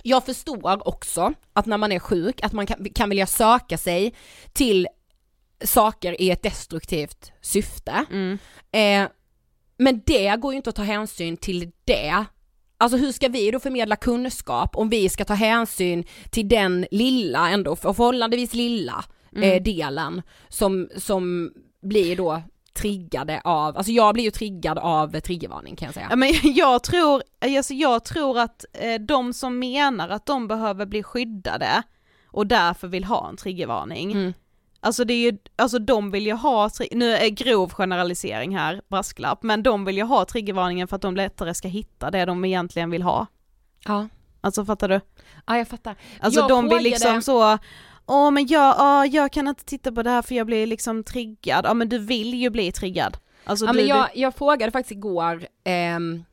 [0.04, 4.16] Jag förstår också att när man är sjuk, att man kan, kan vilja söka sig
[4.54, 4.88] till
[5.64, 8.06] saker i ett destruktivt syfte.
[8.12, 8.38] Mm.
[8.72, 9.12] Eh,
[9.78, 12.26] men det går ju inte att ta hänsyn till det.
[12.78, 17.50] Alltså hur ska vi då förmedla kunskap om vi ska ta hänsyn till den lilla,
[17.50, 22.42] ändå för- förhållandevis lilla eh, delen som, som blir då
[22.74, 26.08] triggade av, alltså jag blir ju triggad av triggervarning kan jag säga.
[26.10, 27.24] Ja, men jag tror,
[27.58, 31.84] alltså jag tror att eh, de som menar att de behöver bli skyddade
[32.26, 34.34] och därför vill ha en triggervarning, Mm.
[34.82, 39.44] Alltså det är ju, alltså de vill ju ha, nu är grov generalisering här, brasklapp,
[39.44, 42.90] men de vill ju ha triggervarningen för att de lättare ska hitta det de egentligen
[42.90, 43.28] vill ha.
[43.86, 44.08] Ja.
[44.42, 45.02] Alltså fattar du?
[45.48, 45.96] ja, jag fattar.
[46.20, 47.58] Alltså Jag de vill liksom så,
[48.06, 51.04] åh men jag, ja, jag kan inte titta på det här för jag blir liksom
[51.04, 53.18] triggad, ja men du vill ju bli triggad.
[53.44, 56.24] Alltså Ja, du, men jag, jag frågade faktiskt igår ehm,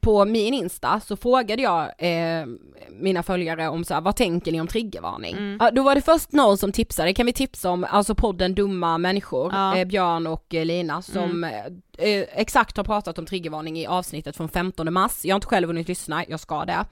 [0.00, 2.46] på min Insta så frågade jag eh,
[2.90, 5.36] mina följare om så här, vad tänker ni om triggervarning?
[5.36, 5.56] Mm.
[5.60, 8.98] Ja, då var det först någon som tipsade, kan vi tipsa om alltså podden Dumma
[8.98, 9.66] människor, Ja.
[9.68, 9.78] Mm.
[9.80, 11.50] eh, Björn och eh, Lina som eh,
[11.98, 15.24] eh, exakt har pratat om triggervarning i avsnittet från 15 mars.
[15.24, 16.84] Jag har inte själv hunnit lyssna, jag ska det.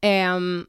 [0.00, 0.66] Ehm,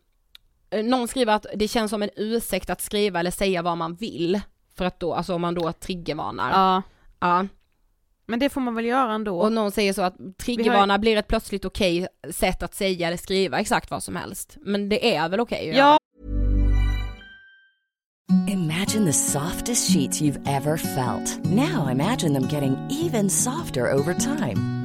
[0.69, 3.95] eh, någon skriver att det känns som en ursäkt att skriva eller säga vad man
[3.95, 4.41] vill.
[4.77, 6.51] För att då, alltså om man då triggervarnar.
[6.51, 6.81] ja,
[7.19, 7.47] ja.
[8.25, 9.39] Men det får man väl göra ändå.
[9.39, 13.59] Och någon säger så att triggervarna blir ett plötsligt okej sätt att säga eller skriva
[13.59, 14.57] exakt vad som helst.
[14.61, 15.97] Men det är väl okej att ja?
[18.47, 21.43] Imagine the softest sheets you've ever felt.
[21.43, 24.84] Now imagine them getting even softer over time.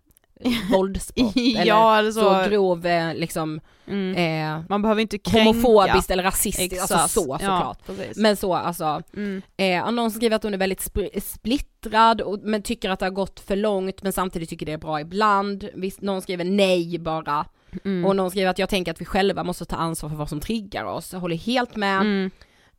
[0.71, 4.15] våldsbrott eller Ja, eller så- så grov eh, liksom Mm.
[4.57, 5.49] eh, Man behöver inte kränka.
[5.49, 6.91] homofobiskt eller rasistiskt, Exakt.
[6.91, 7.85] alltså så Ja, såklart.
[7.85, 8.17] precis.
[8.17, 9.41] Men så alltså, Mm.
[9.57, 10.89] eh, någon skriver att hon är väldigt
[11.23, 14.77] splittrad och, men tycker att det har gått för långt men samtidigt tycker det är
[14.77, 15.69] bra ibland.
[15.73, 17.45] Visst, någon skriver nej bara.
[17.85, 18.05] Mm.
[18.05, 20.39] Och någon skriver att jag tänker att vi själva måste ta ansvar för vad som
[20.39, 21.13] triggar oss.
[21.13, 22.01] Jag håller helt med.
[22.01, 22.31] Mm.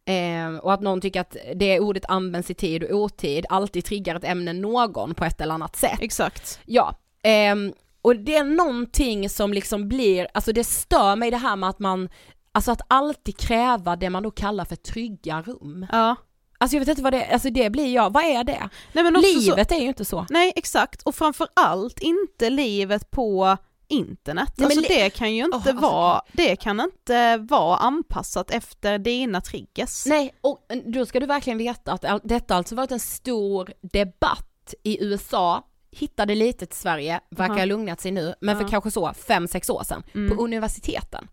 [0.05, 4.15] Eh, och att någon tycker att det ordet används i tid och otid alltid triggar
[4.17, 5.99] ett ämne någon på ett eller annat sätt.
[6.01, 6.61] Exakt.
[6.67, 11.57] Ja, ehm, och det är någonting som liksom blir, alltså det stör mig det här
[11.57, 12.09] med att man,
[12.53, 15.87] alltså att alltid kräva det man då kallar för trygga rum.
[15.93, 16.17] Ja.
[16.59, 18.69] Alltså jag vet inte vad det, alltså det blir jag, vad är det?
[18.93, 20.27] Nej, men också så- Livet är ju inte så.
[20.31, 23.57] Nej exakt, och framför allt inte livet på
[23.89, 24.53] internet.
[24.57, 28.51] Nej, alltså li- det kan ju inte Åh, alltså- vara, det kan inte vara anpassat
[28.51, 30.07] efter dina triggers.
[30.07, 35.05] Nej, och då ska du verkligen veta att detta alltså varit en stor debatt i
[35.05, 35.63] USA,
[35.93, 39.71] hittade lite till Sverige, verkar ha lugnat sig nu, men för kanske så fem sex
[39.71, 40.37] år sedan, Mm.
[40.37, 41.29] på universiteten.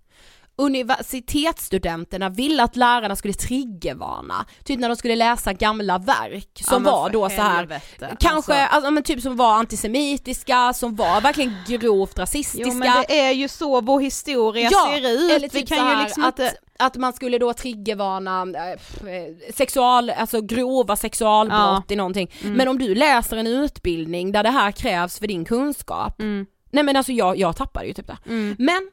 [0.60, 6.92] Universitetsstudenterna ville att lärarna skulle triggervarna, typ när de skulle läsa gamla verk som Ja,
[6.92, 8.76] var då så här helvete, Kanske, alltså.
[8.76, 12.68] alltså, men typ som var antisemitiska, som var verkligen grovt rasistiska.
[12.68, 15.94] Jo men det är ju så vår historia ser ut, eller vi typ kan så
[16.00, 16.54] ju liksom att, inte...
[16.80, 21.94] att man skulle då triggervarna eh, sexual, alltså grova sexualbrott Ja.
[21.94, 22.32] i någonting.
[22.42, 22.54] Mm.
[22.54, 26.46] Men om du läser en utbildning där det här krävs för din kunskap, Mm.
[26.72, 28.18] nej men alltså jag, jag tappade ju typ det.
[28.26, 28.56] Mm.
[28.60, 28.90] Men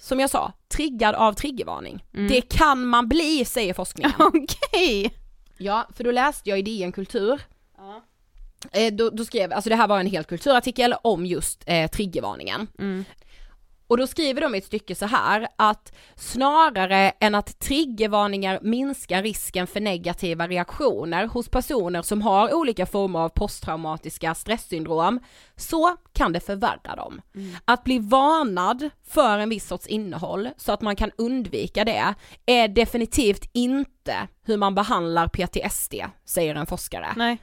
[0.00, 2.04] som jag sa, triggad av triggervarning.
[2.14, 2.28] Mm.
[2.28, 4.12] Det kan man bli säger forskningen.
[4.18, 5.14] Okej!
[5.58, 7.40] Ja, för då läste jag i DN Kultur.
[8.72, 12.66] Eh, då, då skrev, alltså det här var en hel kulturartikel om just eh, triggervarningen.
[12.78, 13.04] Mm.
[13.90, 19.22] Och då skriver de i ett stycke så här att snarare än att triggervarningar minskar
[19.22, 25.20] risken för negativa reaktioner hos personer som har olika former av posttraumatiska stresssyndrom
[25.56, 27.20] så kan det förvärra dem.
[27.64, 32.14] Att bli varnad för en viss sorts innehåll så att man kan undvika det
[32.46, 37.08] är definitivt inte hur man behandlar PTSD, säger en forskare.
[37.16, 37.38] Nej,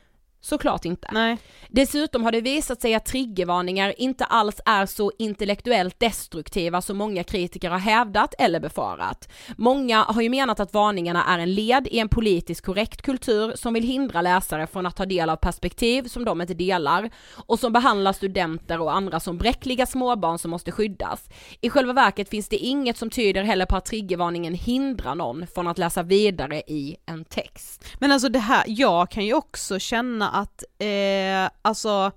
[0.47, 1.07] Såklart inte.
[1.11, 1.37] nej.
[1.69, 7.23] Dessutom har det visat sig att triggervarningar inte alls är så intellektuellt destruktiva som många
[7.23, 9.29] kritiker har hävdat eller befarat.
[9.57, 13.73] Många har ju menat att varningarna är en led i en politiskt korrekt kultur som
[13.73, 17.73] vill hindra läsare från att ta del av perspektiv som de inte delar och som
[17.73, 21.29] behandlar studenter och andra som bräckliga småbarn som måste skyddas.
[21.61, 25.67] I själva verket finns det inget som tyder heller på att triggervarningen hindrar någon från
[25.67, 27.85] att läsa vidare i en text.
[27.99, 32.11] Men alltså det här, jag kan ju också känna att, eh, alltså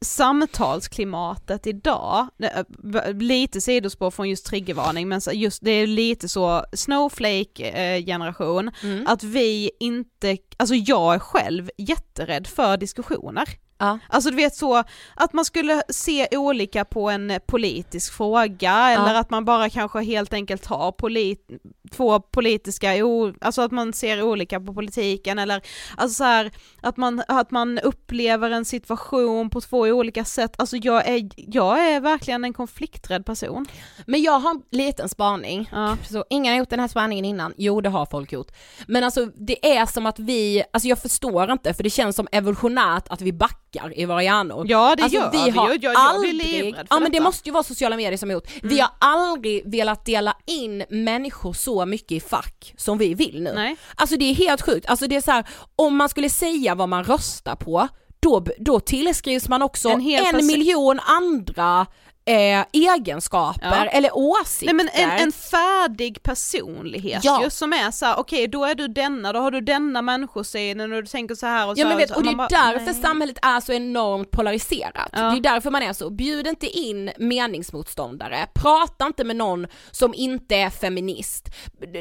[0.00, 2.28] samtalsklimatet idag,
[2.68, 8.70] b- lite sidospår från just triggervarning, men just det är lite så snowflake eh, generation,
[8.82, 9.06] Mm.
[9.06, 13.48] att vi inte, alltså jag är själv jätterädd för diskussioner.
[13.78, 13.98] Ja.
[14.08, 14.82] Alltså du vet så,
[15.14, 20.32] att man skulle se olika på en politisk fråga eller att man bara kanske helt
[20.32, 21.48] enkelt har polit
[21.92, 25.62] två politiska, o- alltså att man ser olika på politiken eller
[25.96, 26.50] alltså så här,
[26.82, 31.88] att man, att man upplever en situation på två olika sätt, alltså jag är, jag
[31.92, 33.66] är verkligen en konflikträdd person.
[34.06, 35.96] Men jag har en liten spaning, Ja.
[36.10, 38.52] så ingen har gjort den här spaningen innan, jo det har folk gjort.
[38.86, 42.28] Men alltså det är som att vi, alltså jag förstår inte för det känns som
[42.32, 44.66] evolutionärt att vi backar i våra hjärnor.
[44.68, 47.12] Ja det alltså, gör vi har jag, jag, jag aldrig, blir livrädd för ja men
[47.12, 48.86] det måste ju vara sociala medier som har gjort, vi Mm.
[49.00, 53.52] har aldrig velat dela in människor så mycket i fack som vi vill nu.
[53.54, 53.76] Nej.
[53.96, 55.46] Alltså det är helt sjukt, alltså det är så här,
[55.76, 57.88] om man skulle säga vad man röstar på,
[58.20, 61.86] då, då tillskrivs man också En en, miljon andra
[62.26, 63.90] eh, egenskaper Ja.
[63.90, 64.74] eller åsikter.
[64.74, 67.44] Nej men en, en färdig personlighet Ja.
[67.44, 70.92] ju som är så här: okej då är du denna, då har du denna människosynen
[70.92, 72.14] och du tänker så här och så Ja men vet, så.
[72.16, 72.94] och det är bara, därför nej.
[73.02, 75.08] samhället är så enormt polariserat.
[75.12, 75.20] Ja.
[75.22, 80.14] Det är därför man är så, bjud inte in meningsmotståndare, prata inte med någon som
[80.14, 81.48] inte är feminist.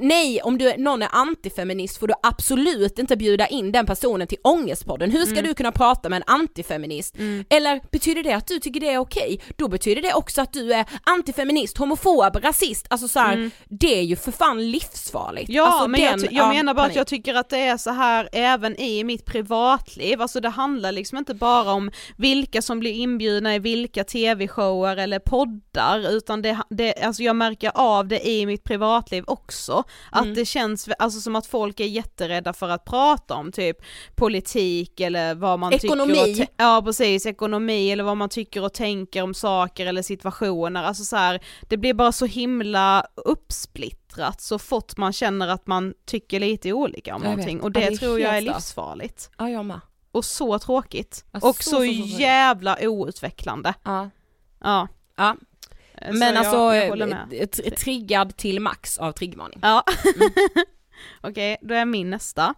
[0.01, 4.37] Nej, om du, någon är antifeminist får du absolut inte bjuda in den personen till
[4.43, 5.11] Ångestpodden.
[5.11, 5.43] Hur ska Mm.
[5.45, 7.15] du kunna prata med en antifeminist?
[7.49, 9.41] Eller betyder det att du tycker det är okej?
[9.57, 14.01] Då betyder det också att du är antifeminist, homofob, rasist, alltså så här, det är
[14.03, 15.49] ju för fan livsfarligt.
[15.49, 15.55] Mm.
[15.57, 16.97] Ja alltså, men jag, den- jag ja, menar bara att panik.
[16.97, 21.17] jag tycker att det är så här även i mitt privatliv, alltså det handlar liksom
[21.17, 26.93] inte bara om vilka som blir inbjudna i vilka tv-shower eller poddar utan det, det,
[27.03, 30.35] alltså jag märker av det i mitt privatliv också, att Mm.
[30.35, 33.77] det känns alltså som att folk är jätterädda för att prata om typ
[34.15, 36.13] politik eller vad man Ekonomi.
[36.13, 40.83] tycker te- Ja precis, ekonomi eller vad man tycker och tänker om saker eller situationer,
[40.83, 45.93] alltså så här, det blir bara så himla uppsplittrat så fort man känner att man
[46.05, 47.63] tycker lite olika om Jag någonting vet.
[47.65, 49.29] och Ja, det, det är tror jag är livsfarligt.
[49.37, 49.79] Ja jag med.
[50.11, 51.25] Och så tråkigt.
[51.31, 52.19] Ja, och så, så, så, så, så.
[52.21, 53.73] jävla outvecklande.
[53.83, 54.09] Ja.
[54.63, 54.87] Ja.
[55.15, 55.35] Ja.
[56.07, 59.59] Så Men jag- alltså, jag eh, tr- triggad till max av triggvarning.
[59.61, 59.83] Ja.
[61.21, 62.53] Okej, då är min nästa.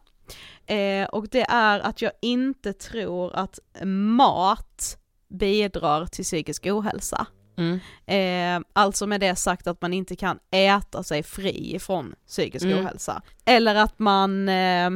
[0.65, 4.97] Eh, och det är att jag inte tror att mat
[5.37, 7.27] bidrar till psykisk ohälsa.
[7.57, 7.79] Mm.
[8.05, 12.79] Eh, alltså med det sagt att man inte kan äta sig fri från psykisk Mm.
[12.79, 13.21] ohälsa.
[13.45, 14.89] Eller att man, eh,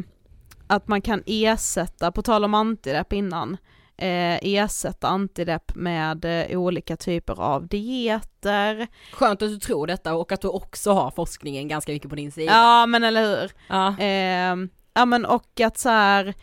[0.67, 3.57] att man kan ersätta, på tal om antidepp innan,
[3.97, 8.87] eh, ersätta antidepp med eh, olika typer av dieter.
[9.13, 12.31] Skönt att du tror detta och att du också har forskningen ganska mycket på din
[12.31, 12.51] sida.
[12.51, 13.51] Ja men eller hur.
[13.67, 13.97] Ja.
[13.99, 14.55] Eh,
[14.93, 16.33] ja men och att så här,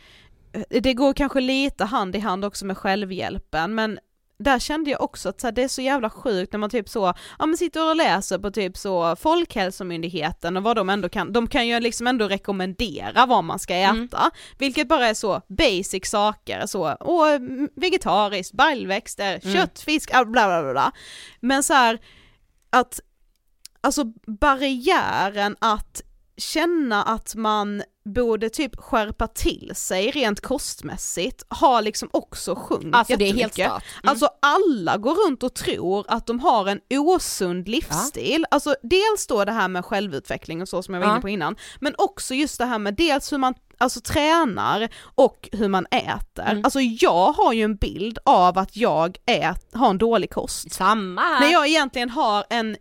[0.70, 3.98] det går kanske lite hand i hand också med självhjälpen men
[4.38, 6.88] där kände jag också att så här, det är så jävla sjukt när man typ
[6.88, 11.32] så, ja men sitter och läser på typ så Folkhälsomyndigheten och vad de ändå kan,
[11.32, 14.30] de kan ju liksom ändå rekommendera vad man ska äta, Mm.
[14.58, 16.96] vilket bara är så basic saker, så,
[17.36, 19.56] mm, vegetariskt, baljväxter, Mm.
[19.56, 20.92] kött, fisk, ah, bla bla bla bla.
[21.40, 21.98] Men så här,
[22.70, 23.00] att,
[23.80, 26.02] alltså barriären att
[26.36, 33.16] känna att man borde typ skärpa till sig rent kostmässigt har liksom också sjunkit Alltså
[33.16, 33.58] det är helt.
[33.58, 33.80] Mm.
[34.02, 39.44] Alltså alla går runt och tror att de har en osund livsstil, alltså dels då
[39.44, 41.12] det här med självutveckling och så som jag var Ja.
[41.12, 45.48] inne på innan, men också just det här med dels hur man alltså tränar och
[45.52, 46.44] hur man äter.
[46.50, 46.64] Mm.
[46.64, 50.72] Alltså jag har ju en bild av att jag ät, har en dålig kost.
[50.72, 51.40] Samma.
[51.40, 52.76] När jag egentligen har en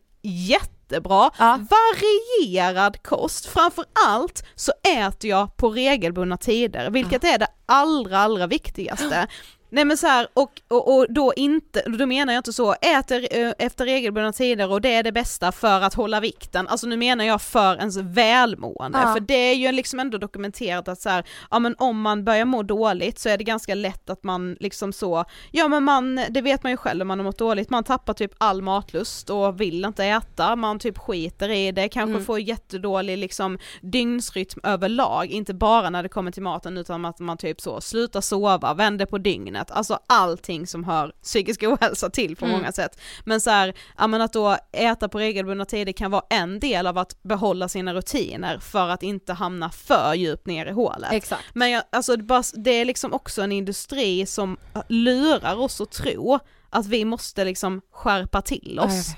[0.89, 1.59] jättebra, Ja.
[1.69, 3.45] varierad kost.
[3.45, 9.27] Framför allt så äter jag på regelbundna tider, vilket är det allra, allra viktigaste.
[9.75, 13.27] Nej men så här, och, och, och då inte, då menar jag inte så, äter
[13.31, 16.97] eh, efter regelbundna tider och det är det bästa för att hålla vikten, alltså nu
[16.97, 19.13] menar jag för ens välmående, Ja.
[19.13, 22.45] för det är ju liksom ändå dokumenterat att så här, ja men om man börjar
[22.45, 26.41] må dåligt så är det ganska lätt att man liksom så, ja men man, det
[26.41, 29.61] vet man ju själv om man har mått dåligt, man tappar typ all matlust och
[29.61, 32.25] vill inte äta, man typ skiter i det, kanske Mm.
[32.25, 37.37] får jättedålig liksom dygnsrytm överlag, inte bara när det kommer till maten utan att man
[37.37, 42.45] typ så slutar sova, vänder på dygnet, alltså allting som hör psykisk ohälsa till på
[42.45, 42.57] Mm.
[42.57, 43.01] många sätt.
[43.25, 46.87] Men så här, ja men att då äta på regelbundna tider kan vara en del
[46.87, 51.11] av att behålla sina rutiner för att inte hamna för djupt ner i hålet.
[51.13, 51.43] Exakt.
[51.53, 52.15] Men jag, alltså
[52.53, 54.57] det, är liksom också en industri som
[54.87, 56.39] lurar oss att tro
[56.69, 59.15] att vi måste liksom skärpa till oss.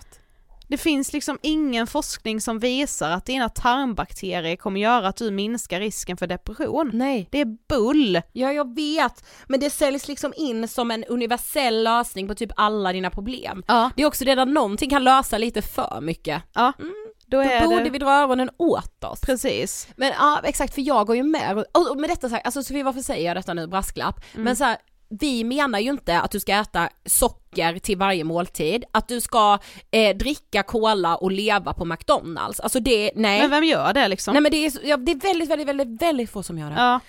[0.68, 5.80] Det finns liksom ingen forskning som visar att dina tarmbakterier kommer göra att du minskar
[5.80, 6.92] risken för depression.
[6.94, 7.28] Nej.
[7.32, 8.22] Det är bull!
[8.34, 12.94] Ja jag vet, men det säljs liksom in som en universell lösning på typ alla
[12.94, 13.64] dina problem.
[13.68, 13.92] Ja.
[13.96, 16.44] Det är också det där någonting kan lösa lite för mycket.
[16.54, 17.90] Ja, då Då är borde det...
[17.90, 19.22] vi dra öronen åt oss.
[19.22, 19.88] Precis.
[19.96, 23.02] Men ja exakt, för jag går ju med, och med detta sagt, alltså Sofie varför
[23.02, 24.44] säger jag detta nu, brasklapp, Mm.
[24.44, 24.78] men så här,
[25.10, 29.58] vi menar ju inte att du ska äta socker till varje måltid, att du ska
[29.92, 33.42] eh, dricka cola och leva på McDonalds, alltså det, nej.
[33.42, 34.34] Men vem gör det liksom?
[34.34, 36.76] Nej men det är, ja, det är väldigt, väldigt, väldigt, väldigt få som gör det.
[36.76, 37.00] Ja,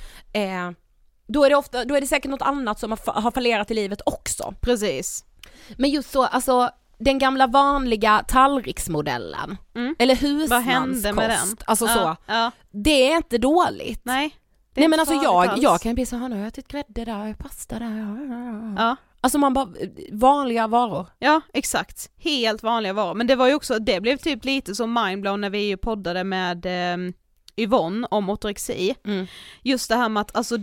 [0.40, 0.70] Eh,
[1.28, 3.74] då är det ofta, då är det säkert något annat som har, har fallerat i
[3.74, 4.54] livet också.
[4.60, 5.24] precis.
[5.76, 9.96] Men just så, alltså den gamla vanliga tallriksmodellen, Mm.
[9.98, 11.56] eller Vad husmanskost, hände med den?
[11.64, 12.50] alltså ja, så, Ja.
[12.70, 14.00] det är inte dåligt.
[14.04, 14.30] Nej.
[14.74, 15.62] Nej men alltså jag, alls.
[15.62, 18.74] jag kan bli så här, nu har jag ätit grädde där, pasta där.
[18.76, 18.96] Ja.
[19.20, 19.68] Alltså man bara,
[20.12, 21.06] vanliga varor.
[21.18, 22.10] Ja, exakt.
[22.16, 23.14] Helt vanliga varor.
[23.14, 26.66] Men det var ju också, det blev typ lite så mindblown när vi poddade med
[26.66, 27.12] eh,
[27.56, 28.94] Yvonne om ortorexi.
[29.04, 29.26] Mm.
[29.62, 30.58] Just det här med att alltså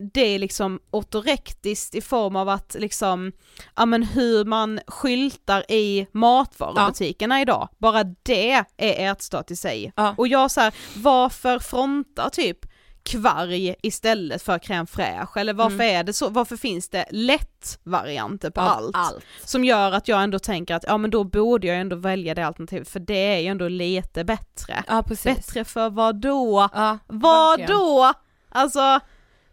[0.00, 3.32] det är liksom ortorektiskt i form av att liksom,
[3.76, 9.92] ja men hur man skyltar i matvarubutikerna idag, bara det är ätstat i sig.
[9.96, 10.14] Ja.
[10.18, 12.66] Och jag så här, varför frontar typ
[13.10, 18.60] kvarg istället för crème fraîche eller varför är det så, varför finns det lätt-varianter på
[18.60, 18.96] allt?
[18.96, 19.24] allt.
[19.44, 22.46] Som gör att jag ändå tänker att ja men då borde jag ändå välja det
[22.46, 24.84] alternativet för det är ju ändå lite bättre.
[24.88, 25.04] Ja.
[25.24, 26.68] Bättre för vad då?
[26.74, 27.80] Ja, Vad verkligen.
[27.80, 28.12] då?
[28.48, 29.00] Alltså,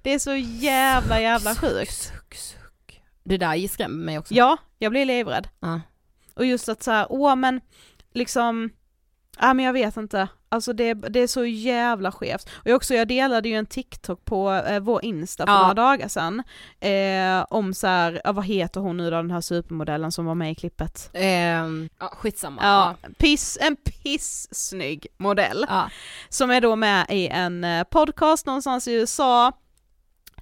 [0.01, 1.93] det är så jävla jävla sjukt.
[1.93, 3.01] Suck, suck.
[3.23, 4.33] Det där skrämmer mig också.
[4.33, 5.47] Ja, jag blir livrädd.
[5.59, 5.81] Ja.
[6.33, 7.61] Och just att så här, åh men
[8.13, 8.69] liksom,
[9.39, 12.49] ja men jag vet inte, alltså det, det är så jävla skevt.
[12.65, 15.61] Och också jag delade ju en TikTok på eh, vår Insta för Ja.
[15.61, 16.43] några dagar sedan,
[16.79, 20.51] eh, om så här, vad heter hon nu då den här supermodellen som var med
[20.51, 21.09] i klippet?
[21.13, 22.61] Ehm, ja, skitsamma.
[22.63, 25.65] Ja, piss, en pissnygg modell.
[25.69, 25.89] Ja.
[26.29, 29.51] som är då med i en eh, podcast någonstans i USA,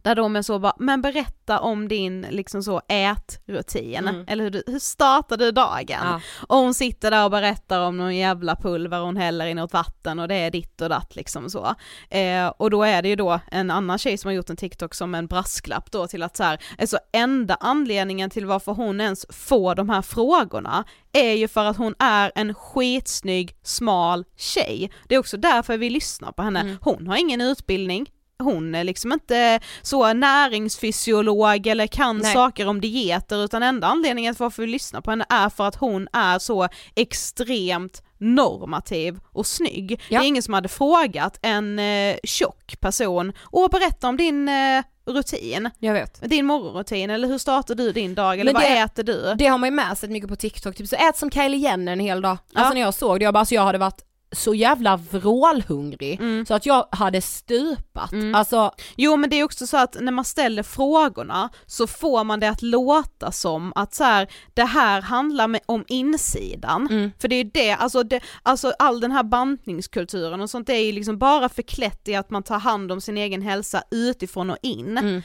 [0.06, 4.26] där de är så bara, men berätta om din liksom så ätrutin, Mm.
[4.28, 5.86] eller hur, du, hur startar du dagen?
[6.04, 6.22] Ja.
[6.48, 10.20] Och hon sitter där och berättar om någon jävla pulver hon häller i något vatten
[10.20, 11.76] och det är ditt och datt liksom så.
[12.10, 14.94] Eh, och då är det ju då en annan tjej som har gjort en TikTok
[14.94, 19.26] som en brasklapp då till att så här, alltså enda anledningen till varför hon ens
[19.30, 20.84] får de här frågorna
[21.14, 24.92] är ju för att hon är en skitsnygg, smal tjej.
[25.08, 26.60] Det är också därför vi lyssnar på henne.
[26.60, 26.78] Mm.
[26.82, 28.10] Hon har ingen utbildning,
[28.44, 32.34] hon är liksom inte så näringsfysiolog eller kan Nej.
[32.34, 35.76] saker om dieter utan enda anledningen till varför vi lyssnar på henne är för att
[35.76, 40.02] hon är så extremt normativ och snygg.
[40.10, 40.20] Ja.
[40.20, 44.84] Det är ingen som hade frågat en eh, tjock person, åh berätta om din eh,
[45.06, 46.30] rutin, Jag vet.
[46.30, 49.34] din morgonrutin eller hur startar du din dag eller Men vad det- äter du?
[49.38, 51.92] Det har man ju med sig mycket på TikTok, typ så ät som Kylie Jenner
[51.94, 52.38] en hel dag.
[52.54, 52.60] Ja.
[52.60, 54.02] Alltså när jag såg det, jag bara, alltså jag hade varit
[54.32, 56.46] så jävla vrålhungrig Mm.
[56.46, 58.12] så att jag hade stupat.
[58.12, 58.36] Mm.
[58.36, 62.40] Alltså, Jo men det är också så att när man ställer frågorna så får man
[62.40, 66.88] det att låta som att så här, det här handlar om insidan.
[66.92, 67.12] Mm.
[67.20, 70.86] För det är det, alltså, det, alltså all den här bantningskulturen och sånt det är
[70.86, 74.58] ju liksom bara förklätt i att man tar hand om sin egen hälsa utifrån och
[74.62, 74.98] in.
[74.98, 75.22] Mm.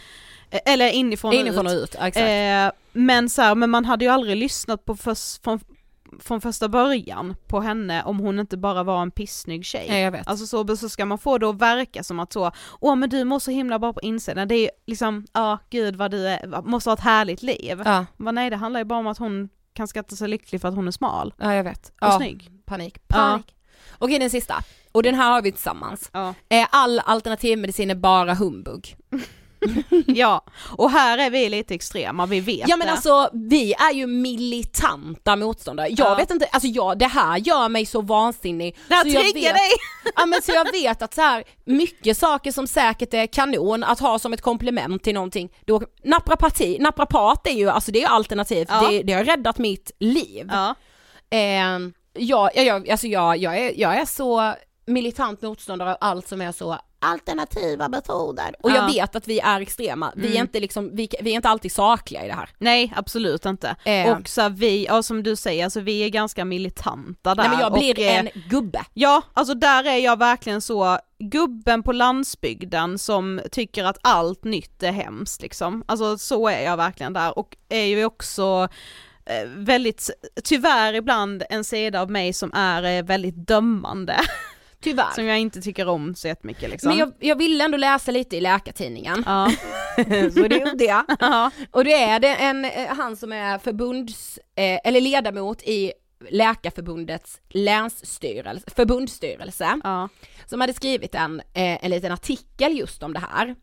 [0.66, 1.82] Eller inifrån, inifrån och ut.
[1.82, 2.16] ut, exakt.
[2.16, 5.60] Eh, men så här, men man hade ju aldrig lyssnat på förs, från,
[6.20, 9.86] från första början på henne om hon inte bara var en pissnygg tjej.
[9.88, 10.28] ja, jag vet.
[10.28, 12.50] Alltså så, så ska man få det att verka som att så,
[12.80, 15.96] åh men du mår så himla bra på insidan, det är ju liksom, ja gud
[15.96, 17.82] vad du är, måste ha ett härligt liv.
[17.84, 20.68] ja, Men nej det handlar ju bara om att hon kan skatta sig lycklig för
[20.68, 21.88] att hon är smal ja, jag vet.
[21.88, 22.50] och Ja, snygg.
[22.64, 23.08] panik.
[23.08, 23.54] Panik.
[23.98, 24.54] Okej den sista,
[24.92, 26.10] och den här har vi tillsammans.
[26.12, 26.34] Ja.
[26.70, 28.96] All alternativmedicin är bara humbug.
[30.06, 30.44] ja,
[30.76, 32.92] och här är vi lite extrema, vi vet Ja men det.
[32.92, 35.88] alltså vi är ju militanta motståndare.
[35.88, 36.14] Jag Ja.
[36.14, 38.76] vet inte, alltså jag, det här gör mig så vansinnig.
[38.88, 39.70] det här så jag triggar vet- dig!
[40.16, 44.00] Ja men så jag vet att så här, mycket saker som säkert är kanon att
[44.00, 48.06] ha som ett komplement till någonting, då, naprapati, naprapat är ju, alltså det är ju
[48.06, 48.88] alternativ, Ja.
[48.90, 50.48] det, det har räddat mitt liv.
[50.52, 50.74] Ja.
[51.30, 51.78] Eh,
[52.12, 54.54] jag, jag, alltså jag, jag, är, jag är så
[54.86, 58.54] militant motståndare av allt som är så alternativa metoder.
[58.60, 58.86] Och jag Ja.
[58.86, 60.40] vet att vi är extrema, vi är Mm.
[60.42, 62.48] inte liksom, vi, vi är inte alltid sakliga i det här.
[62.58, 63.76] Nej absolut inte.
[63.84, 64.16] Eh.
[64.18, 67.42] Och så här, vi, ja som du säger, alltså vi är ganska militanta där.
[67.42, 68.84] Nej men jag blir och, eh, en gubbe.
[68.94, 74.82] Ja, alltså där är jag verkligen så, gubben på landsbygden som tycker att allt nytt
[74.82, 75.84] är hemskt liksom.
[75.88, 78.68] Alltså så är jag verkligen där och är ju också
[79.26, 80.10] eh, väldigt,
[80.44, 84.16] tyvärr ibland en sida av mig som är eh, väldigt dömande.
[84.80, 85.10] Tyvärr.
[85.14, 86.88] som jag inte tycker om så jättemycket liksom.
[86.88, 89.22] Men jag, jag ville ändå läsa lite i Läkartidningen.
[89.26, 89.52] Ja.
[90.34, 91.04] så det gjorde jag.
[91.20, 91.50] ja.
[91.70, 95.92] Och det är det en, eh, han som är förbunds, eh, eller ledamot i
[96.28, 100.08] Läkarförbundets länsstyrelse, förbundsstyrelse, ja.
[100.46, 103.54] som hade skrivit en, eh, en liten artikel just om det här.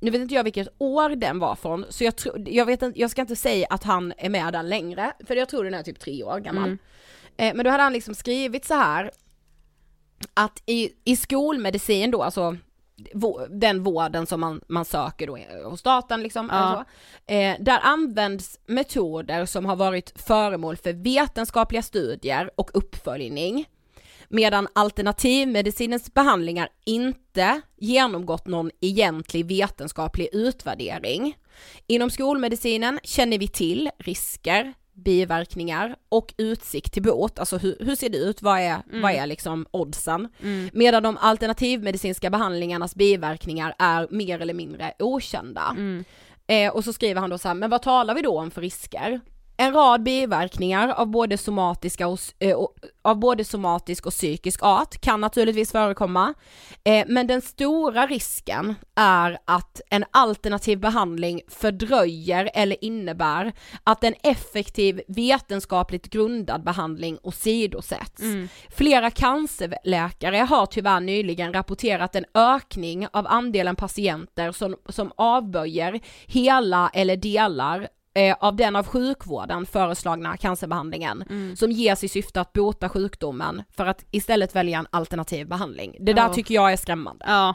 [0.00, 3.00] Nu vet inte jag vilket år den var från, så jag, tror, jag, vet inte,
[3.00, 5.82] jag ska inte säga att han är med där längre, för jag tror den är
[5.82, 6.64] typ tre år gammal.
[6.64, 6.78] Mm.
[7.36, 9.10] Eh, men då hade han liksom skrivit så här
[10.34, 12.56] att i, i skolmedicin då, alltså
[13.50, 15.38] den vården som man, man söker då
[15.68, 16.56] hos staten liksom, Ja.
[16.56, 16.84] eller så,
[17.32, 23.64] eh, där används metoder som har varit föremål för vetenskapliga studier och uppföljning,
[24.28, 31.36] medan alternativmedicinens behandlingar inte genomgått någon egentlig vetenskaplig utvärdering.
[31.86, 38.08] Inom skolmedicinen känner vi till risker, biverkningar och utsikt till bot, alltså hur, hur ser
[38.08, 40.28] det ut, vad är, vad är liksom oddsen?
[40.42, 40.70] Mm.
[40.72, 45.74] Medan de alternativmedicinska behandlingarnas biverkningar är mer eller mindre okända.
[45.76, 46.04] Mm.
[46.46, 48.60] Eh, och så skriver han då så här, men vad talar vi då om för
[48.60, 49.20] risker?
[49.56, 52.56] En rad biverkningar av både, somatiska och, eh,
[53.02, 56.34] av både somatisk och psykisk art kan naturligtvis förekomma.
[56.84, 63.52] Eh, men den stora risken är att en alternativ behandling fördröjer eller innebär
[63.84, 68.22] att en effektiv vetenskapligt grundad behandling åsidosätts.
[68.22, 68.48] Mm.
[68.70, 76.90] Flera cancerläkare har tyvärr nyligen rapporterat en ökning av andelen patienter som, som avböjer hela
[76.94, 81.56] eller delar eh, av den av sjukvården föreslagna cancerbehandlingen mm.
[81.56, 85.96] som ges i syfte att bota sjukdomen för att istället välja en alternativ behandling.
[86.00, 87.24] Det där tycker jag är skrämmande.
[87.28, 87.54] Ja,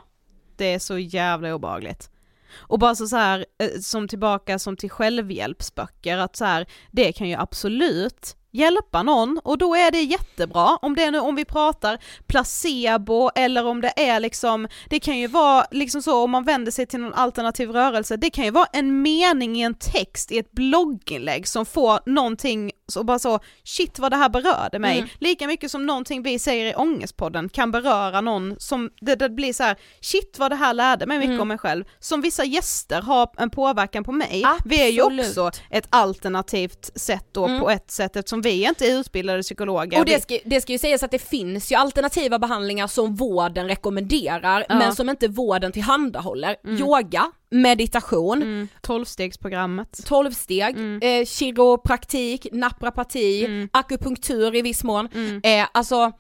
[0.56, 2.10] det är så jävla obehagligt.
[2.54, 7.12] Och bara så, så här, eh, som tillbaka som till självhjälpsböcker, att så här, det
[7.12, 10.78] kan ju absolut hjälpa någon och då är det jättebra.
[10.82, 11.98] Om det är nu, om vi pratar
[12.28, 16.72] placebo eller om det är liksom, det kan ju vara liksom så om man vänder
[16.72, 20.38] sig till någon alternativ rörelse, det kan ju vara en mening i en text i
[20.38, 24.98] ett blogginlägg som får någonting och bara så, shit vad det här berörde mig.
[24.98, 25.10] Mm.
[25.20, 29.54] Lika mycket som någonting vi säger i Ångestpodden kan beröra någon som, det, det blir
[29.54, 31.42] så här, shit vad det här lärde mig mycket mm.
[31.42, 31.86] om mig själv.
[32.00, 34.44] Som vissa gäster har en påverkan på mig.
[34.46, 34.72] Absolut.
[34.72, 37.60] Vi är ju också ett alternativt sätt då mm.
[37.60, 40.00] på ett sätt eftersom vi är inte utbildade psykologer.
[40.00, 43.68] Och det ska, det ska ju sägas att det finns ju alternativa behandlingar som vården
[43.68, 44.76] rekommenderar ja.
[44.76, 46.56] men som inte vården tillhandahåller.
[46.64, 46.78] Mm.
[46.78, 48.68] Yoga, meditation, mm.
[48.82, 51.00] tolvstegsprogrammet, tolvsteg, mm.
[51.02, 53.70] eh, kiropraktik, naprapati, mm.
[53.74, 55.10] akupunktur i viss mån.
[55.14, 55.42] Mm.
[55.44, 56.12] Eh, alltså,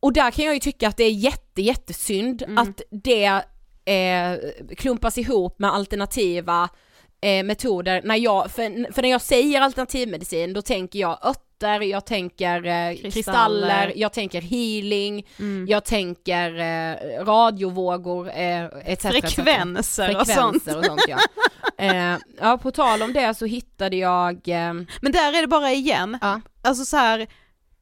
[0.00, 2.58] och där kan jag ju tycka att det är jätte jättesynd mm.
[2.58, 3.42] att det
[3.84, 4.38] eh,
[4.76, 6.68] klumpas ihop med alternativa
[7.22, 8.00] eh, metoder.
[8.04, 12.96] När jag, för, för när jag säger alternativmedicin då tänker jag örter, jag tänker eh,
[12.96, 13.10] kristaller.
[13.10, 13.92] kristaller.
[13.96, 15.66] jag tänker healing, mm.
[15.68, 19.02] jag tänker eh, radiovågor eh, etc.
[19.02, 20.66] Frekvenser, och sånt.
[20.66, 21.18] Och sånt ja.
[21.84, 24.34] eh, ja, på tal om det så hittade jag...
[24.34, 26.40] Eh, Men där är det bara igen, ja.
[26.62, 27.26] alltså så här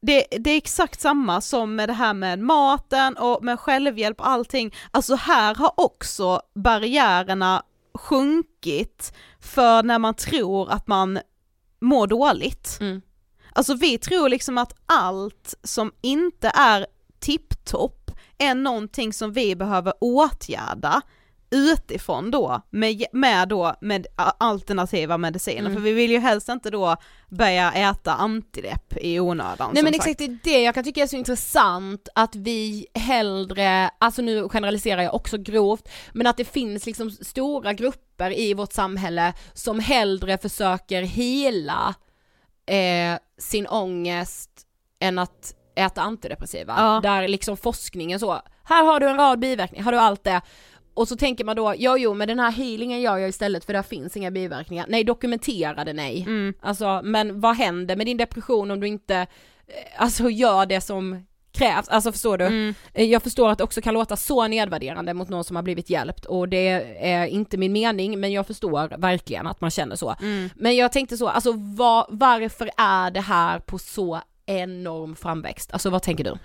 [0.02, 4.28] det, det, är exakt samma som med det här med maten och med självhjälp och
[4.28, 4.74] allting.
[4.90, 7.62] Alltså här har också barriärerna
[7.94, 11.18] sjunkit för när man tror att man
[11.80, 12.78] mår dåligt.
[12.80, 13.02] Mm.
[13.52, 16.86] Alltså vi tror liksom att allt som inte är
[17.18, 21.02] tipptopp är någonting som vi behöver åtgärda
[21.50, 25.74] utifrån då med, med då med alternativa mediciner mm.
[25.74, 26.96] för vi vill ju helst inte då
[27.28, 29.70] börja äta antidepp i onödan.
[29.74, 30.06] Nej men sagt.
[30.06, 34.48] exakt det är det jag kan tycka är så intressant att vi hellre, alltså nu
[34.48, 39.78] generaliserar jag också grovt, men att det finns liksom stora grupper i vårt samhälle som
[39.80, 41.94] hellre försöker hela
[42.66, 44.50] eh, sin ångest
[45.00, 46.74] än att äta antidepressiva.
[46.76, 47.00] Ja.
[47.02, 50.40] Där liksom forskningen så, här har du en rad biverkningar, har du allt det,
[51.00, 53.72] och så tänker man då, ja jo men den här healingen gör jag istället för
[53.72, 54.86] där finns inga biverkningar.
[54.88, 56.22] Nej dokumenterade nej.
[56.22, 56.54] Mm.
[56.60, 61.26] Alltså men vad händer med din depression om du inte, eh, alltså gör det som
[61.52, 62.46] krävs, alltså förstår du?
[62.46, 62.74] Mm.
[62.94, 65.90] Eh, jag förstår att det också kan låta så nedvärderande mot någon som har blivit
[65.90, 66.68] hjälpt och det
[67.00, 70.16] är inte min mening men jag förstår verkligen att man känner så.
[70.22, 70.50] Mm.
[70.56, 75.72] Men jag tänkte så, alltså var, varför är det här på så enorm framväxt?
[75.72, 76.38] Alltså vad tänker du?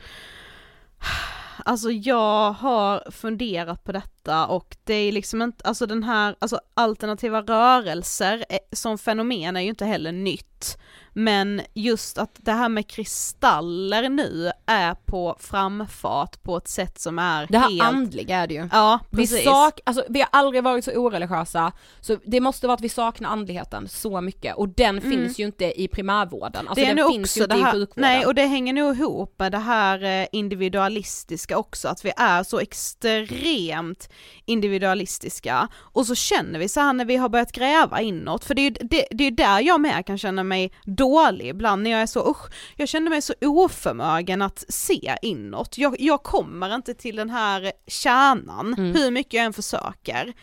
[1.66, 6.60] Alltså jag har funderat på detta och det är liksom inte, alltså den här, alltså
[6.74, 10.78] alternativa rörelser eh, som fenomen är ju inte heller nytt.
[11.18, 17.20] Men just att det här med kristaller nu är på framfart på ett sätt som
[17.20, 17.82] är Det här helt...
[17.84, 18.70] andliga är det ju.
[18.72, 19.40] Ja, precis.
[19.40, 22.90] Vi, sak, alltså, vi har aldrig varit så oreligiösa, så det måste vara att vi
[22.90, 25.12] saknar andligheten så mycket och den mm.
[25.12, 28.02] finns ju inte i primärvården, alltså det är den finns ju inte här, i sjukvården.
[28.02, 32.44] Nej och det hänger nog ihop med det här eh, individualistiska också, att vi är
[32.44, 34.10] så extremt
[34.46, 38.62] individualistiska och så känner vi så här när vi har börjat gräva inåt, för det
[38.62, 40.72] är ju det, det är där jag med kan känna mig
[41.06, 45.78] dålig ibland när jag är så, usch, jag känner mig så oförmögen att se inåt.
[45.78, 48.96] Jag, jag kommer inte till den här kärnan, mm.
[48.96, 50.34] hur mycket jag än försöker.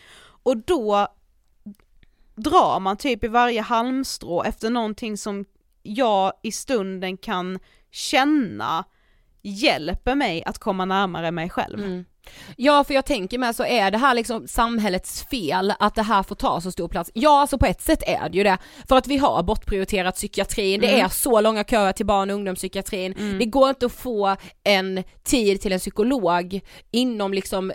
[0.43, 1.07] Och då
[2.35, 5.45] drar man typ i varje halmstrå efter någonting som
[5.83, 7.59] jag i stunden kan
[7.91, 8.85] känna
[9.41, 11.79] hjälper mig att komma närmare mig själv.
[11.79, 12.05] Mm.
[12.57, 16.23] Ja för jag tänker med så är det här liksom samhällets fel att det här
[16.23, 17.11] får ta så stor plats?
[17.13, 18.57] Ja alltså på ett sätt är det ju det,
[18.87, 20.95] för att vi har bortprioriterat psykiatrin, mm.
[20.95, 23.39] det är så långa köer till barn och ungdomspsykiatrin, mm.
[23.39, 26.61] det går inte att få en tid till en psykolog
[26.91, 27.71] inom liksom